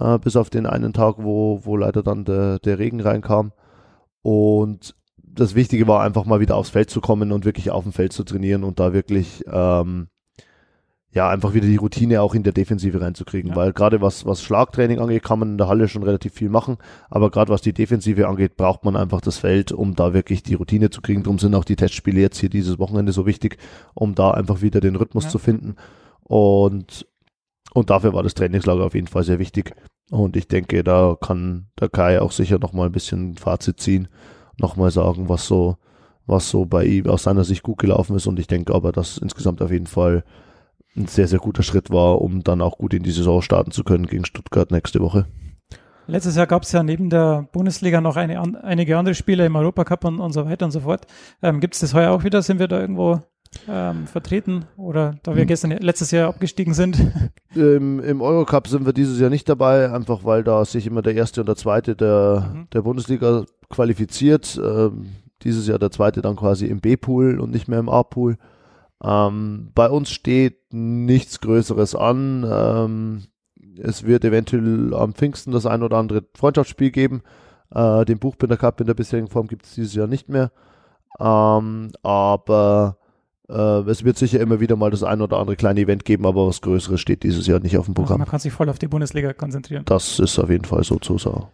äh, 0.00 0.18
bis 0.18 0.36
auf 0.36 0.48
den 0.48 0.64
einen 0.66 0.94
Tag, 0.94 1.16
wo, 1.18 1.60
wo 1.64 1.76
leider 1.76 2.02
dann 2.02 2.24
der, 2.24 2.58
der 2.60 2.78
Regen 2.78 3.00
reinkam. 3.00 3.52
Und 4.22 4.94
das 5.34 5.54
Wichtige 5.54 5.86
war 5.88 6.02
einfach 6.02 6.24
mal 6.24 6.40
wieder 6.40 6.56
aufs 6.56 6.70
Feld 6.70 6.90
zu 6.90 7.00
kommen 7.00 7.32
und 7.32 7.44
wirklich 7.44 7.70
auf 7.70 7.84
dem 7.84 7.92
Feld 7.92 8.12
zu 8.12 8.24
trainieren 8.24 8.64
und 8.64 8.78
da 8.80 8.92
wirklich 8.92 9.44
ähm, 9.50 10.08
ja 11.14 11.28
einfach 11.28 11.52
wieder 11.54 11.66
die 11.66 11.76
Routine 11.76 12.22
auch 12.22 12.34
in 12.34 12.42
der 12.42 12.52
Defensive 12.52 13.00
reinzukriegen, 13.00 13.50
Ja. 13.50 13.56
weil 13.56 13.72
gerade 13.72 14.00
was 14.00 14.24
was 14.24 14.42
Schlagtraining 14.42 14.98
angeht, 14.98 15.22
kann 15.22 15.38
man 15.38 15.50
in 15.52 15.58
der 15.58 15.68
Halle 15.68 15.88
schon 15.88 16.02
relativ 16.02 16.32
viel 16.34 16.48
machen, 16.48 16.78
aber 17.10 17.30
gerade 17.30 17.52
was 17.52 17.60
die 17.62 17.72
Defensive 17.74 18.26
angeht, 18.28 18.56
braucht 18.56 18.84
man 18.84 18.96
einfach 18.96 19.20
das 19.20 19.38
Feld, 19.38 19.72
um 19.72 19.94
da 19.94 20.14
wirklich 20.14 20.42
die 20.42 20.54
Routine 20.54 20.90
zu 20.90 21.00
kriegen. 21.02 21.22
Darum 21.22 21.38
sind 21.38 21.54
auch 21.54 21.64
die 21.64 21.76
Testspiele 21.76 22.20
jetzt 22.20 22.38
hier 22.38 22.48
dieses 22.50 22.78
Wochenende 22.78 23.12
so 23.12 23.26
wichtig, 23.26 23.58
um 23.94 24.14
da 24.14 24.30
einfach 24.32 24.62
wieder 24.62 24.80
den 24.80 24.96
Rhythmus 24.96 25.24
Ja. 25.24 25.30
zu 25.30 25.38
finden 25.38 25.76
und 26.22 27.06
und 27.74 27.88
dafür 27.88 28.12
war 28.12 28.22
das 28.22 28.34
Trainingslager 28.34 28.84
auf 28.84 28.94
jeden 28.94 29.06
Fall 29.06 29.24
sehr 29.24 29.38
wichtig. 29.38 29.74
Und 30.10 30.36
ich 30.36 30.46
denke, 30.46 30.84
da 30.84 31.16
kann 31.18 31.68
der 31.80 31.88
Kai 31.88 32.20
auch 32.20 32.32
sicher 32.32 32.58
nochmal 32.58 32.86
ein 32.86 32.92
bisschen 32.92 33.36
Fazit 33.38 33.80
ziehen, 33.80 34.08
nochmal 34.62 34.90
sagen, 34.90 35.28
was 35.28 35.46
so, 35.46 35.76
was 36.26 36.48
so 36.48 36.64
bei 36.64 36.84
ihm 36.84 37.06
aus 37.06 37.24
seiner 37.24 37.44
Sicht 37.44 37.62
gut 37.62 37.78
gelaufen 37.78 38.16
ist. 38.16 38.26
Und 38.26 38.38
ich 38.38 38.46
denke 38.46 38.74
aber, 38.74 38.92
dass 38.92 39.18
insgesamt 39.18 39.60
auf 39.60 39.70
jeden 39.70 39.86
Fall 39.86 40.24
ein 40.96 41.06
sehr, 41.06 41.28
sehr 41.28 41.38
guter 41.38 41.62
Schritt 41.62 41.90
war, 41.90 42.20
um 42.20 42.42
dann 42.42 42.60
auch 42.60 42.78
gut 42.78 42.94
in 42.94 43.02
die 43.02 43.10
Saison 43.10 43.42
starten 43.42 43.70
zu 43.70 43.84
können 43.84 44.06
gegen 44.06 44.24
Stuttgart 44.24 44.70
nächste 44.70 45.00
Woche. 45.00 45.26
Letztes 46.06 46.36
Jahr 46.36 46.46
gab 46.46 46.64
es 46.64 46.72
ja 46.72 46.82
neben 46.82 47.10
der 47.10 47.48
Bundesliga 47.52 48.00
noch 48.00 48.16
eine, 48.16 48.40
an, 48.40 48.56
einige 48.56 48.98
andere 48.98 49.14
Spiele 49.14 49.46
im 49.46 49.56
Europacup 49.56 50.04
und, 50.04 50.20
und 50.20 50.32
so 50.32 50.44
weiter 50.46 50.66
und 50.66 50.72
so 50.72 50.80
fort. 50.80 51.06
Ähm, 51.42 51.60
Gibt 51.60 51.74
es 51.74 51.80
das 51.80 51.94
heuer 51.94 52.10
auch 52.10 52.24
wieder? 52.24 52.42
Sind 52.42 52.58
wir 52.58 52.68
da 52.68 52.80
irgendwo 52.80 53.20
ähm, 53.68 54.06
vertreten 54.06 54.64
oder 54.76 55.14
da 55.22 55.34
wir 55.34 55.42
hm. 55.42 55.48
gestern 55.48 55.70
letztes 55.70 56.10
Jahr 56.10 56.28
abgestiegen 56.28 56.74
sind? 56.74 56.98
Im, 57.54 58.00
Im 58.00 58.20
Eurocup 58.20 58.68
sind 58.68 58.86
wir 58.86 58.92
dieses 58.92 59.20
Jahr 59.20 59.30
nicht 59.30 59.48
dabei, 59.48 59.90
einfach 59.92 60.24
weil 60.24 60.42
da 60.42 60.64
sich 60.64 60.86
immer 60.86 61.02
der 61.02 61.14
erste 61.14 61.40
und 61.40 61.46
der 61.46 61.56
zweite 61.56 61.94
der, 61.96 62.50
mhm. 62.52 62.68
der 62.72 62.82
Bundesliga 62.82 63.44
qualifiziert. 63.68 64.60
Ähm, 64.62 65.12
dieses 65.42 65.66
Jahr 65.66 65.78
der 65.78 65.90
zweite 65.90 66.22
dann 66.22 66.36
quasi 66.36 66.66
im 66.66 66.80
B-Pool 66.80 67.40
und 67.40 67.50
nicht 67.50 67.68
mehr 67.68 67.78
im 67.78 67.88
A-Pool. 67.88 68.36
Ähm, 69.02 69.70
bei 69.74 69.88
uns 69.90 70.10
steht 70.10 70.72
nichts 70.72 71.40
Größeres 71.40 71.94
an. 71.94 72.46
Ähm, 72.48 73.22
es 73.78 74.04
wird 74.04 74.24
eventuell 74.24 74.94
am 74.94 75.14
Pfingsten 75.14 75.52
das 75.52 75.66
ein 75.66 75.82
oder 75.82 75.96
andere 75.96 76.24
Freundschaftsspiel 76.34 76.90
geben. 76.90 77.22
Äh, 77.74 78.04
den 78.04 78.18
Buchbinder 78.18 78.56
Cup 78.56 78.80
in 78.80 78.86
der 78.86 78.94
bisherigen 78.94 79.28
Form 79.28 79.48
gibt 79.48 79.66
es 79.66 79.74
dieses 79.74 79.94
Jahr 79.94 80.06
nicht 80.06 80.28
mehr. 80.28 80.52
Ähm, 81.18 81.90
aber 82.02 82.96
es 83.52 84.04
wird 84.04 84.16
sicher 84.16 84.40
immer 84.40 84.60
wieder 84.60 84.76
mal 84.76 84.90
das 84.90 85.02
ein 85.02 85.20
oder 85.20 85.38
andere 85.38 85.56
kleine 85.56 85.80
Event 85.80 86.04
geben, 86.04 86.26
aber 86.26 86.46
was 86.46 86.60
Größeres 86.60 87.00
steht 87.00 87.22
dieses 87.22 87.46
Jahr 87.46 87.60
nicht 87.60 87.76
auf 87.76 87.86
dem 87.86 87.94
Programm. 87.94 88.14
Also 88.14 88.18
man 88.18 88.28
kann 88.28 88.40
sich 88.40 88.52
voll 88.52 88.68
auf 88.68 88.78
die 88.78 88.88
Bundesliga 88.88 89.32
konzentrieren. 89.32 89.84
Das 89.84 90.18
ist 90.18 90.38
auf 90.38 90.50
jeden 90.50 90.64
Fall 90.64 90.84
so 90.84 90.96
zu 90.96 91.18
sagen. 91.18 91.46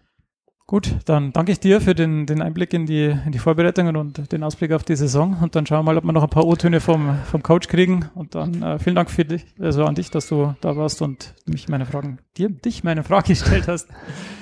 Gut, 0.68 0.96
dann 1.06 1.32
danke 1.32 1.50
ich 1.50 1.60
dir 1.60 1.80
für 1.80 1.94
den, 1.94 2.26
den 2.26 2.42
Einblick 2.42 2.74
in 2.74 2.84
die, 2.84 3.06
in 3.24 3.32
die 3.32 3.38
Vorbereitungen 3.38 3.96
und 3.96 4.30
den 4.32 4.42
Ausblick 4.44 4.72
auf 4.72 4.84
die 4.84 4.96
Saison. 4.96 5.38
Und 5.40 5.56
dann 5.56 5.64
schauen 5.64 5.78
wir 5.78 5.82
mal, 5.84 5.96
ob 5.96 6.04
wir 6.04 6.12
noch 6.12 6.22
ein 6.22 6.28
paar 6.28 6.46
O-Töne 6.46 6.80
vom, 6.80 7.16
vom 7.24 7.42
Coach 7.42 7.68
kriegen. 7.68 8.10
Und 8.14 8.34
dann 8.34 8.62
äh, 8.62 8.78
vielen 8.78 8.94
Dank 8.94 9.10
für 9.10 9.24
dich, 9.24 9.46
also 9.58 9.86
an 9.86 9.94
dich, 9.94 10.10
dass 10.10 10.28
du 10.28 10.54
da 10.60 10.76
warst 10.76 11.00
und 11.00 11.34
mich 11.46 11.70
meine 11.70 11.86
Fragen, 11.86 12.18
dir, 12.36 12.50
dich 12.50 12.84
meine 12.84 13.02
Frage 13.02 13.28
gestellt 13.28 13.66
hast. 13.66 13.88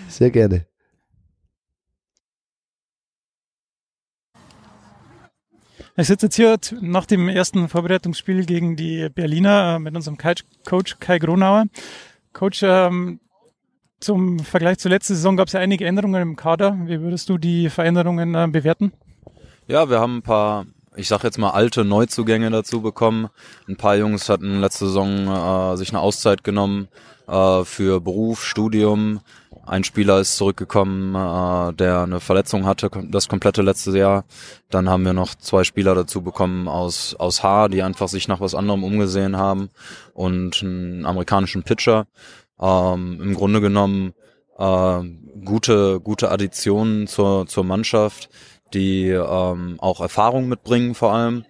Sehr 0.09 0.33
gerne. 0.33 0.67
Ich 5.99 6.09
sitze 6.09 6.27
jetzt 6.27 6.37
hier 6.37 6.59
nach 6.83 7.07
dem 7.07 7.27
ersten 7.27 7.71
Vorbereitungsspiel 7.71 8.45
gegen 8.45 8.77
die 8.77 9.09
Berliner 9.09 9.77
äh, 9.77 9.79
mit 9.79 9.97
unserem 9.97 10.19
Coach 10.19 10.97
Kai 11.01 11.19
Gronauer. 11.19 11.65
Coach, 12.35 12.63
ähm, 12.63 13.19
zum 13.99 14.41
Vergleich 14.41 14.77
zur 14.79 14.91
letzten 14.91 15.15
Saison 15.15 15.39
gab 15.39 15.47
es 15.47 15.55
ja 15.55 15.61
einige 15.61 15.87
Änderungen 15.87 16.21
im 16.21 16.37
Kader. 16.37 16.77
Wie 16.85 17.01
würdest 17.01 17.31
du 17.31 17.39
die 17.39 17.71
Veränderungen 17.71 18.35
äh, 18.35 18.47
bewerten? 18.47 18.93
Ja, 19.69 19.89
wir 19.89 19.99
haben 19.99 20.19
ein 20.19 20.23
paar, 20.23 20.67
ich 20.97 21.09
sag 21.09 21.25
jetzt 21.25 21.39
mal, 21.39 21.53
alte 21.53 21.83
Neuzugänge 21.83 22.51
dazu 22.51 22.83
bekommen. 22.83 23.29
Ein 23.67 23.77
paar 23.77 23.97
Jungs 23.97 24.29
hatten 24.29 24.61
letzte 24.61 24.89
Saison 24.89 25.73
äh, 25.73 25.77
sich 25.79 25.89
eine 25.89 26.01
Auszeit 26.01 26.45
genommen 26.45 26.89
äh, 27.27 27.65
für 27.65 28.03
Beruf, 28.03 28.45
Studium. 28.45 29.21
Ein 29.67 29.83
Spieler 29.83 30.21
ist 30.21 30.37
zurückgekommen, 30.37 31.15
äh, 31.15 31.75
der 31.75 32.03
eine 32.03 32.21
Verletzung 32.21 32.67
hatte, 32.67 32.89
das 33.11 33.29
komplette 33.29 33.63
letzte 33.63 33.99
Jahr. 33.99 34.25
Dann 34.71 34.89
haben 34.89 35.05
wir 35.05 35.13
noch 35.13 35.35
zwei 35.35 35.65
Spieler 35.65 35.95
dazu 35.97 36.23
bekommen 36.23 36.69
aus, 36.69 37.17
aus 37.19 37.43
Haar, 37.43 37.69
die 37.69 37.83
einfach 37.83 38.09
sich 38.09 38.29
nach 38.29 38.41
was 38.41 38.55
anderem 38.55 38.85
umgesehen 38.85 39.37
haben 39.37 39.71
und 40.15 40.63
einen 40.63 41.05
amerikanischen 41.05 41.65
Pitcher 41.65 42.07
ähm, 42.61 43.21
im 43.21 43.35
Grunde 43.35 43.61
genommen 43.61 44.15
äh, 44.57 45.01
gute, 45.45 46.01
gute 46.01 46.31
Additionen 46.31 47.09
zur, 47.09 47.47
zur 47.47 47.65
Mannschaft, 47.65 48.29
die 48.73 49.09
ähm, 49.09 49.77
auch 49.79 50.01
Erfahrung 50.01 50.49
mitbringen 50.49 50.95
vor 50.95 51.13
allem. 51.13 51.45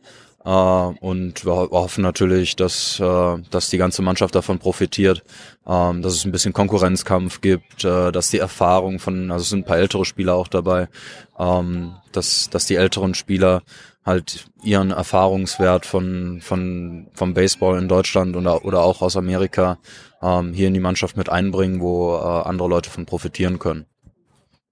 Äh, 0.46 0.50
und 0.50 1.44
wir 1.44 1.52
hoffen 1.52 2.02
natürlich, 2.02 2.54
dass, 2.54 3.00
äh, 3.00 3.36
dass 3.50 3.68
die 3.68 3.78
ganze 3.78 4.02
Mannschaft 4.02 4.34
davon 4.36 4.60
profitiert, 4.60 5.24
ähm, 5.66 6.02
dass 6.02 6.14
es 6.14 6.24
ein 6.24 6.30
bisschen 6.30 6.52
Konkurrenzkampf 6.52 7.40
gibt, 7.40 7.84
äh, 7.84 8.12
dass 8.12 8.30
die 8.30 8.38
Erfahrung 8.38 9.00
von, 9.00 9.32
also 9.32 9.42
es 9.42 9.48
sind 9.50 9.60
ein 9.60 9.64
paar 9.64 9.78
ältere 9.78 10.04
Spieler 10.04 10.34
auch 10.36 10.46
dabei, 10.46 10.88
ähm, 11.36 11.96
dass, 12.12 12.48
dass 12.48 12.66
die 12.66 12.76
älteren 12.76 13.14
Spieler 13.14 13.62
halt 14.04 14.46
ihren 14.62 14.92
Erfahrungswert 14.92 15.84
von, 15.84 16.40
von, 16.40 17.08
vom 17.12 17.34
Baseball 17.34 17.76
in 17.76 17.88
Deutschland 17.88 18.36
oder, 18.36 18.64
oder 18.64 18.82
auch 18.82 19.02
aus 19.02 19.16
Amerika 19.16 19.78
ähm, 20.22 20.52
hier 20.52 20.68
in 20.68 20.74
die 20.74 20.80
Mannschaft 20.80 21.16
mit 21.16 21.28
einbringen, 21.28 21.80
wo 21.80 22.14
äh, 22.14 22.18
andere 22.20 22.68
Leute 22.68 22.88
von 22.88 23.04
profitieren 23.04 23.58
können. 23.58 23.86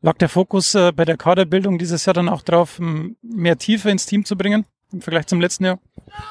Lag 0.03 0.19
der 0.19 0.29
Fokus 0.29 0.77
äh, 0.77 0.93
bei 0.93 1.05
der 1.05 1.17
Kaderbildung 1.17 1.79
dieses 1.79 2.07
Jahr 2.07 2.15
dann 2.15 2.29
auch 2.29 2.43
darauf, 2.43 2.79
mehr 3.23 3.59
Tiefe 3.59 3.91
ins 3.91 4.07
Team 4.07 4.25
zu 4.25 4.37
bringen 4.37 4.67
im 4.95 5.03
Vergleich 5.03 5.27
zum 5.27 5.41
letzten 5.41 5.65
Jahr? 5.65 5.79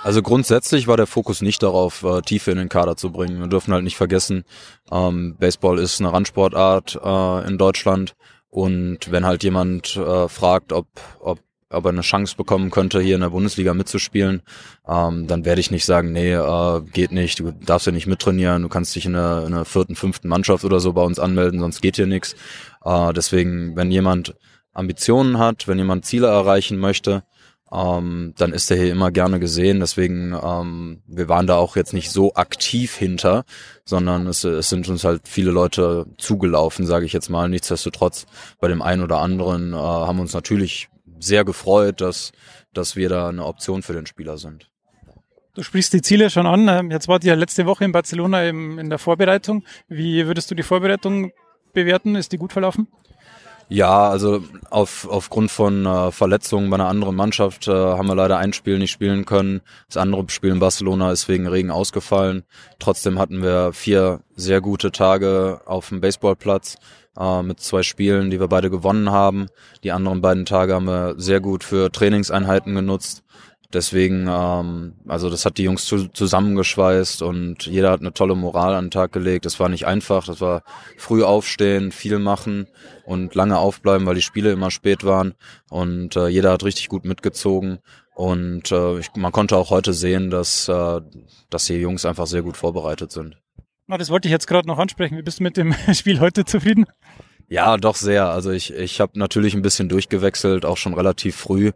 Also 0.03 0.21
grundsätzlich 0.21 0.87
war 0.87 0.97
der 0.97 1.07
Fokus 1.07 1.41
nicht 1.41 1.61
darauf, 1.61 2.03
äh, 2.03 2.21
Tiefe 2.21 2.51
in 2.51 2.57
den 2.57 2.69
Kader 2.69 2.95
zu 2.95 3.11
bringen. 3.11 3.39
Wir 3.39 3.47
dürfen 3.47 3.73
halt 3.73 3.83
nicht 3.83 3.97
vergessen, 3.97 4.43
ähm, 4.91 5.35
Baseball 5.39 5.79
ist 5.79 5.99
eine 5.99 6.11
Randsportart 6.11 6.99
äh, 7.03 7.47
in 7.47 7.57
Deutschland 7.57 8.15
und 8.49 9.11
wenn 9.11 9.25
halt 9.25 9.43
jemand 9.43 9.95
äh, 9.95 10.27
fragt, 10.27 10.73
ob, 10.73 10.87
ob 11.19 11.39
ob 11.73 11.85
er 11.85 11.89
eine 11.89 12.01
Chance 12.01 12.35
bekommen 12.37 12.69
könnte, 12.69 13.01
hier 13.01 13.15
in 13.15 13.21
der 13.21 13.31
Bundesliga 13.31 13.73
mitzuspielen, 13.73 14.41
ähm, 14.87 15.27
dann 15.27 15.43
werde 15.43 15.59
ich 15.59 15.71
nicht 15.71 15.85
sagen, 15.85 16.11
nee, 16.11 16.33
äh, 16.33 16.81
geht 16.93 17.11
nicht, 17.11 17.39
du 17.39 17.51
darfst 17.51 17.87
ja 17.87 17.91
nicht 17.91 18.07
mittrainieren, 18.07 18.61
du 18.61 18.69
kannst 18.69 18.95
dich 18.95 19.05
in 19.05 19.15
einer, 19.15 19.45
in 19.45 19.65
vierten, 19.65 19.95
fünften 19.95 20.27
Mannschaft 20.27 20.63
oder 20.63 20.79
so 20.79 20.93
bei 20.93 21.01
uns 21.01 21.19
anmelden, 21.19 21.59
sonst 21.59 21.81
geht 21.81 21.95
hier 21.95 22.07
nichts. 22.07 22.35
Äh, 22.85 23.11
deswegen, 23.13 23.75
wenn 23.75 23.91
jemand 23.91 24.35
Ambitionen 24.73 25.37
hat, 25.37 25.67
wenn 25.67 25.77
jemand 25.77 26.05
Ziele 26.05 26.27
erreichen 26.27 26.77
möchte, 26.77 27.23
ähm, 27.73 28.33
dann 28.37 28.53
ist 28.53 28.69
er 28.69 28.77
hier 28.77 28.91
immer 28.91 29.11
gerne 29.11 29.39
gesehen. 29.39 29.79
Deswegen, 29.79 30.33
ähm, 30.33 31.01
wir 31.07 31.27
waren 31.27 31.47
da 31.47 31.55
auch 31.55 31.75
jetzt 31.75 31.93
nicht 31.93 32.11
so 32.11 32.35
aktiv 32.35 32.95
hinter, 32.95 33.45
sondern 33.83 34.27
es, 34.27 34.43
es 34.43 34.69
sind 34.69 34.87
uns 34.89 35.03
halt 35.03 35.27
viele 35.27 35.51
Leute 35.51 36.05
zugelaufen, 36.17 36.85
sage 36.85 37.05
ich 37.05 37.13
jetzt 37.13 37.29
mal. 37.29 37.49
Nichtsdestotrotz, 37.49 38.25
bei 38.59 38.67
dem 38.67 38.81
einen 38.81 39.01
oder 39.01 39.19
anderen 39.19 39.73
äh, 39.73 39.77
haben 39.77 40.19
uns 40.19 40.33
natürlich 40.33 40.89
sehr 41.19 41.43
gefreut, 41.45 42.01
dass, 42.01 42.31
dass 42.73 42.95
wir 42.95 43.09
da 43.09 43.29
eine 43.29 43.45
Option 43.45 43.81
für 43.81 43.93
den 43.93 44.05
Spieler 44.05 44.37
sind. 44.37 44.69
Du 45.55 45.63
sprichst 45.63 45.93
die 45.93 46.01
Ziele 46.01 46.29
schon 46.29 46.45
an. 46.45 46.67
Ähm, 46.67 46.91
jetzt 46.91 47.07
wart 47.07 47.23
ihr 47.23 47.35
letzte 47.35 47.65
Woche 47.65 47.85
in 47.85 47.91
Barcelona 47.91 48.43
in 48.43 48.89
der 48.89 48.99
Vorbereitung. 48.99 49.63
Wie 49.87 50.27
würdest 50.27 50.49
du 50.51 50.55
die 50.55 50.63
Vorbereitung 50.63 51.31
bewerten? 51.73 52.15
Ist 52.15 52.31
die 52.31 52.37
gut 52.37 52.53
verlaufen? 52.53 52.87
Ja, 53.69 54.09
also 54.09 54.43
auf, 54.69 55.07
aufgrund 55.09 55.49
von 55.49 55.85
äh, 55.85 56.11
Verletzungen 56.11 56.69
bei 56.69 56.75
einer 56.75 56.87
anderen 56.87 57.15
Mannschaft 57.15 57.67
äh, 57.67 57.71
haben 57.71 58.07
wir 58.07 58.15
leider 58.15 58.37
ein 58.37 58.53
Spiel 58.53 58.77
nicht 58.77 58.91
spielen 58.91 59.25
können. 59.25 59.61
Das 59.87 59.97
andere 59.97 60.25
Spiel 60.27 60.51
in 60.51 60.59
Barcelona 60.59 61.11
ist 61.11 61.27
wegen 61.27 61.47
Regen 61.47 61.71
ausgefallen. 61.71 62.43
Trotzdem 62.79 63.19
hatten 63.19 63.41
wir 63.41 63.73
vier 63.73 64.19
sehr 64.35 64.61
gute 64.61 64.91
Tage 64.91 65.61
auf 65.65 65.89
dem 65.89 66.01
Baseballplatz 66.01 66.75
äh, 67.17 67.41
mit 67.41 67.59
zwei 67.59 67.83
Spielen, 67.83 68.29
die 68.29 68.39
wir 68.39 68.47
beide 68.47 68.69
gewonnen 68.69 69.11
haben. 69.11 69.47
Die 69.83 69.91
anderen 69.91 70.21
beiden 70.21 70.45
Tage 70.45 70.73
haben 70.73 70.87
wir 70.87 71.15
sehr 71.17 71.39
gut 71.39 71.63
für 71.63 71.91
Trainingseinheiten 71.91 72.75
genutzt. 72.75 73.23
Deswegen, 73.73 74.27
ähm, 74.29 74.93
also 75.07 75.29
das 75.29 75.45
hat 75.45 75.57
die 75.57 75.63
Jungs 75.63 75.85
zu, 75.85 76.07
zusammengeschweißt 76.07 77.23
und 77.23 77.65
jeder 77.65 77.91
hat 77.91 78.01
eine 78.01 78.13
tolle 78.13 78.35
Moral 78.35 78.75
an 78.75 78.85
den 78.85 78.91
Tag 78.91 79.11
gelegt. 79.11 79.45
Das 79.45 79.59
war 79.59 79.67
nicht 79.67 79.87
einfach, 79.87 80.25
das 80.25 80.41
war 80.41 80.63
früh 80.97 81.23
aufstehen, 81.23 81.91
viel 81.91 82.19
machen 82.19 82.67
und 83.05 83.33
lange 83.33 83.57
aufbleiben, 83.57 84.05
weil 84.05 84.15
die 84.15 84.21
Spiele 84.21 84.51
immer 84.51 84.69
spät 84.69 85.03
waren. 85.03 85.33
Und 85.69 86.15
äh, 86.15 86.27
jeder 86.27 86.51
hat 86.51 86.63
richtig 86.63 86.87
gut 86.89 87.03
mitgezogen. 87.03 87.79
Und 88.13 88.71
äh, 88.71 88.99
ich, 88.99 89.09
man 89.15 89.31
konnte 89.31 89.57
auch 89.57 89.71
heute 89.71 89.93
sehen, 89.93 90.29
dass, 90.29 90.69
äh, 90.69 91.01
dass 91.49 91.65
die 91.65 91.73
Jungs 91.73 92.05
einfach 92.05 92.27
sehr 92.27 92.43
gut 92.43 92.57
vorbereitet 92.57 93.11
sind. 93.11 93.37
Na, 93.87 93.97
das 93.97 94.09
wollte 94.09 94.27
ich 94.27 94.31
jetzt 94.31 94.47
gerade 94.47 94.67
noch 94.67 94.77
ansprechen. 94.77 95.17
Wie 95.17 95.23
bist 95.23 95.39
du 95.39 95.43
mit 95.43 95.57
dem 95.57 95.73
Spiel 95.93 96.19
heute 96.19 96.45
zufrieden? 96.45 96.85
Ja, 97.49 97.77
doch 97.77 97.95
sehr. 97.95 98.29
Also 98.29 98.51
ich, 98.51 98.73
ich 98.73 99.01
habe 99.01 99.19
natürlich 99.19 99.53
ein 99.55 99.61
bisschen 99.61 99.89
durchgewechselt, 99.89 100.63
auch 100.63 100.77
schon 100.77 100.93
relativ 100.93 101.35
früh, 101.35 101.71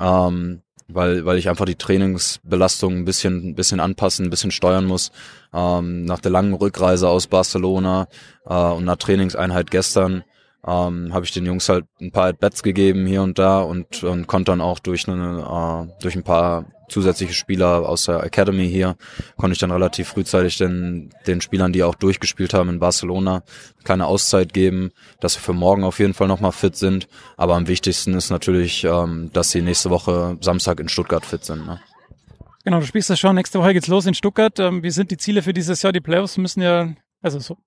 ähm, 0.00 0.62
weil, 0.88 1.24
weil 1.24 1.38
ich 1.38 1.48
einfach 1.48 1.64
die 1.64 1.76
Trainingsbelastung 1.76 2.96
ein 2.96 3.04
bisschen, 3.04 3.50
ein 3.50 3.54
bisschen 3.54 3.80
anpassen, 3.80 4.26
ein 4.26 4.30
bisschen 4.30 4.50
steuern 4.50 4.84
muss. 4.84 5.10
Ähm, 5.52 6.04
nach 6.04 6.20
der 6.20 6.30
langen 6.30 6.54
Rückreise 6.54 7.08
aus 7.08 7.26
Barcelona 7.26 8.08
äh, 8.46 8.54
und 8.54 8.82
einer 8.82 8.98
Trainingseinheit 8.98 9.70
gestern 9.70 10.24
ähm, 10.66 11.12
habe 11.12 11.24
ich 11.24 11.32
den 11.32 11.46
Jungs 11.46 11.68
halt 11.68 11.84
ein 12.00 12.10
paar 12.10 12.32
Bets 12.32 12.62
gegeben 12.62 13.06
hier 13.06 13.22
und 13.22 13.38
da 13.38 13.60
und, 13.60 14.02
und 14.02 14.26
konnte 14.26 14.52
dann 14.52 14.60
auch 14.60 14.78
durch, 14.78 15.08
eine, 15.08 15.88
äh, 15.88 16.02
durch 16.02 16.16
ein 16.16 16.22
paar 16.22 16.66
zusätzliche 16.88 17.32
Spieler 17.32 17.88
aus 17.88 18.04
der 18.04 18.22
Academy 18.22 18.68
hier, 18.68 18.96
konnte 19.36 19.52
ich 19.52 19.58
dann 19.58 19.70
relativ 19.70 20.08
frühzeitig 20.08 20.58
den, 20.58 21.10
den 21.26 21.40
Spielern, 21.40 21.72
die 21.72 21.82
auch 21.82 21.94
durchgespielt 21.94 22.54
haben 22.54 22.68
in 22.68 22.78
Barcelona, 22.78 23.42
keine 23.84 24.06
Auszeit 24.06 24.52
geben, 24.52 24.90
dass 25.20 25.34
sie 25.34 25.40
für 25.40 25.52
morgen 25.52 25.84
auf 25.84 25.98
jeden 25.98 26.14
Fall 26.14 26.28
nochmal 26.28 26.52
fit 26.52 26.76
sind. 26.76 27.08
Aber 27.36 27.54
am 27.54 27.68
wichtigsten 27.68 28.14
ist 28.14 28.30
natürlich, 28.30 28.84
ähm, 28.84 29.30
dass 29.32 29.50
sie 29.50 29.62
nächste 29.62 29.90
Woche 29.90 30.38
Samstag 30.40 30.80
in 30.80 30.88
Stuttgart 30.88 31.24
fit 31.24 31.44
sind. 31.44 31.66
Ne? 31.66 31.80
Genau, 32.64 32.80
du 32.80 32.86
spielst 32.86 33.10
das 33.10 33.20
schon. 33.20 33.34
Nächste 33.34 33.58
Woche 33.58 33.74
geht's 33.74 33.88
los 33.88 34.06
in 34.06 34.14
Stuttgart. 34.14 34.58
Ähm, 34.58 34.82
wie 34.82 34.90
sind 34.90 35.10
die 35.10 35.18
Ziele 35.18 35.42
für 35.42 35.52
dieses 35.52 35.82
Jahr? 35.82 35.92
Die 35.92 36.00
Playoffs 36.00 36.38
müssen 36.38 36.62
ja, 36.62 36.94
also 37.20 37.38
so, 37.38 37.58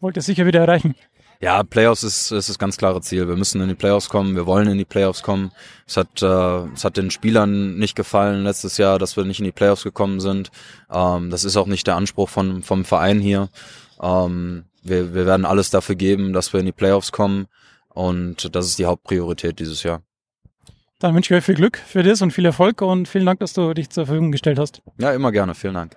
wollt 0.00 0.16
ihr 0.16 0.22
sicher 0.22 0.46
wieder 0.46 0.60
erreichen. 0.60 0.94
Ja, 1.40 1.62
Playoffs 1.62 2.02
ist, 2.02 2.32
ist 2.32 2.48
das 2.48 2.58
ganz 2.58 2.76
klare 2.76 3.00
Ziel. 3.00 3.28
Wir 3.28 3.36
müssen 3.36 3.60
in 3.60 3.68
die 3.68 3.76
Playoffs 3.76 4.08
kommen, 4.08 4.34
wir 4.34 4.46
wollen 4.46 4.68
in 4.68 4.78
die 4.78 4.84
Playoffs 4.84 5.22
kommen. 5.22 5.52
Es 5.86 5.96
hat, 5.96 6.20
äh, 6.20 6.72
es 6.74 6.84
hat 6.84 6.96
den 6.96 7.12
Spielern 7.12 7.76
nicht 7.76 7.94
gefallen 7.94 8.42
letztes 8.42 8.76
Jahr, 8.76 8.98
dass 8.98 9.16
wir 9.16 9.24
nicht 9.24 9.38
in 9.38 9.44
die 9.44 9.52
Playoffs 9.52 9.84
gekommen 9.84 10.18
sind. 10.18 10.50
Ähm, 10.90 11.30
das 11.30 11.44
ist 11.44 11.56
auch 11.56 11.66
nicht 11.66 11.86
der 11.86 11.94
Anspruch 11.94 12.28
von, 12.28 12.62
vom 12.62 12.84
Verein 12.84 13.20
hier. 13.20 13.50
Ähm, 14.02 14.64
wir, 14.82 15.14
wir 15.14 15.26
werden 15.26 15.46
alles 15.46 15.70
dafür 15.70 15.94
geben, 15.94 16.32
dass 16.32 16.52
wir 16.52 16.58
in 16.58 16.66
die 16.66 16.72
Playoffs 16.72 17.12
kommen. 17.12 17.46
Und 17.88 18.54
das 18.54 18.66
ist 18.66 18.78
die 18.78 18.86
Hauptpriorität 18.86 19.60
dieses 19.60 19.84
Jahr. 19.84 20.02
Dann 20.98 21.14
wünsche 21.14 21.32
ich 21.32 21.38
euch 21.38 21.44
viel 21.44 21.54
Glück 21.54 21.78
für 21.78 22.02
das 22.02 22.20
und 22.20 22.32
viel 22.32 22.44
Erfolg 22.44 22.82
und 22.82 23.06
vielen 23.06 23.26
Dank, 23.26 23.38
dass 23.38 23.52
du 23.52 23.72
dich 23.74 23.90
zur 23.90 24.06
Verfügung 24.06 24.32
gestellt 24.32 24.58
hast. 24.58 24.82
Ja, 24.98 25.12
immer 25.12 25.30
gerne. 25.30 25.54
Vielen 25.54 25.74
Dank. 25.74 25.96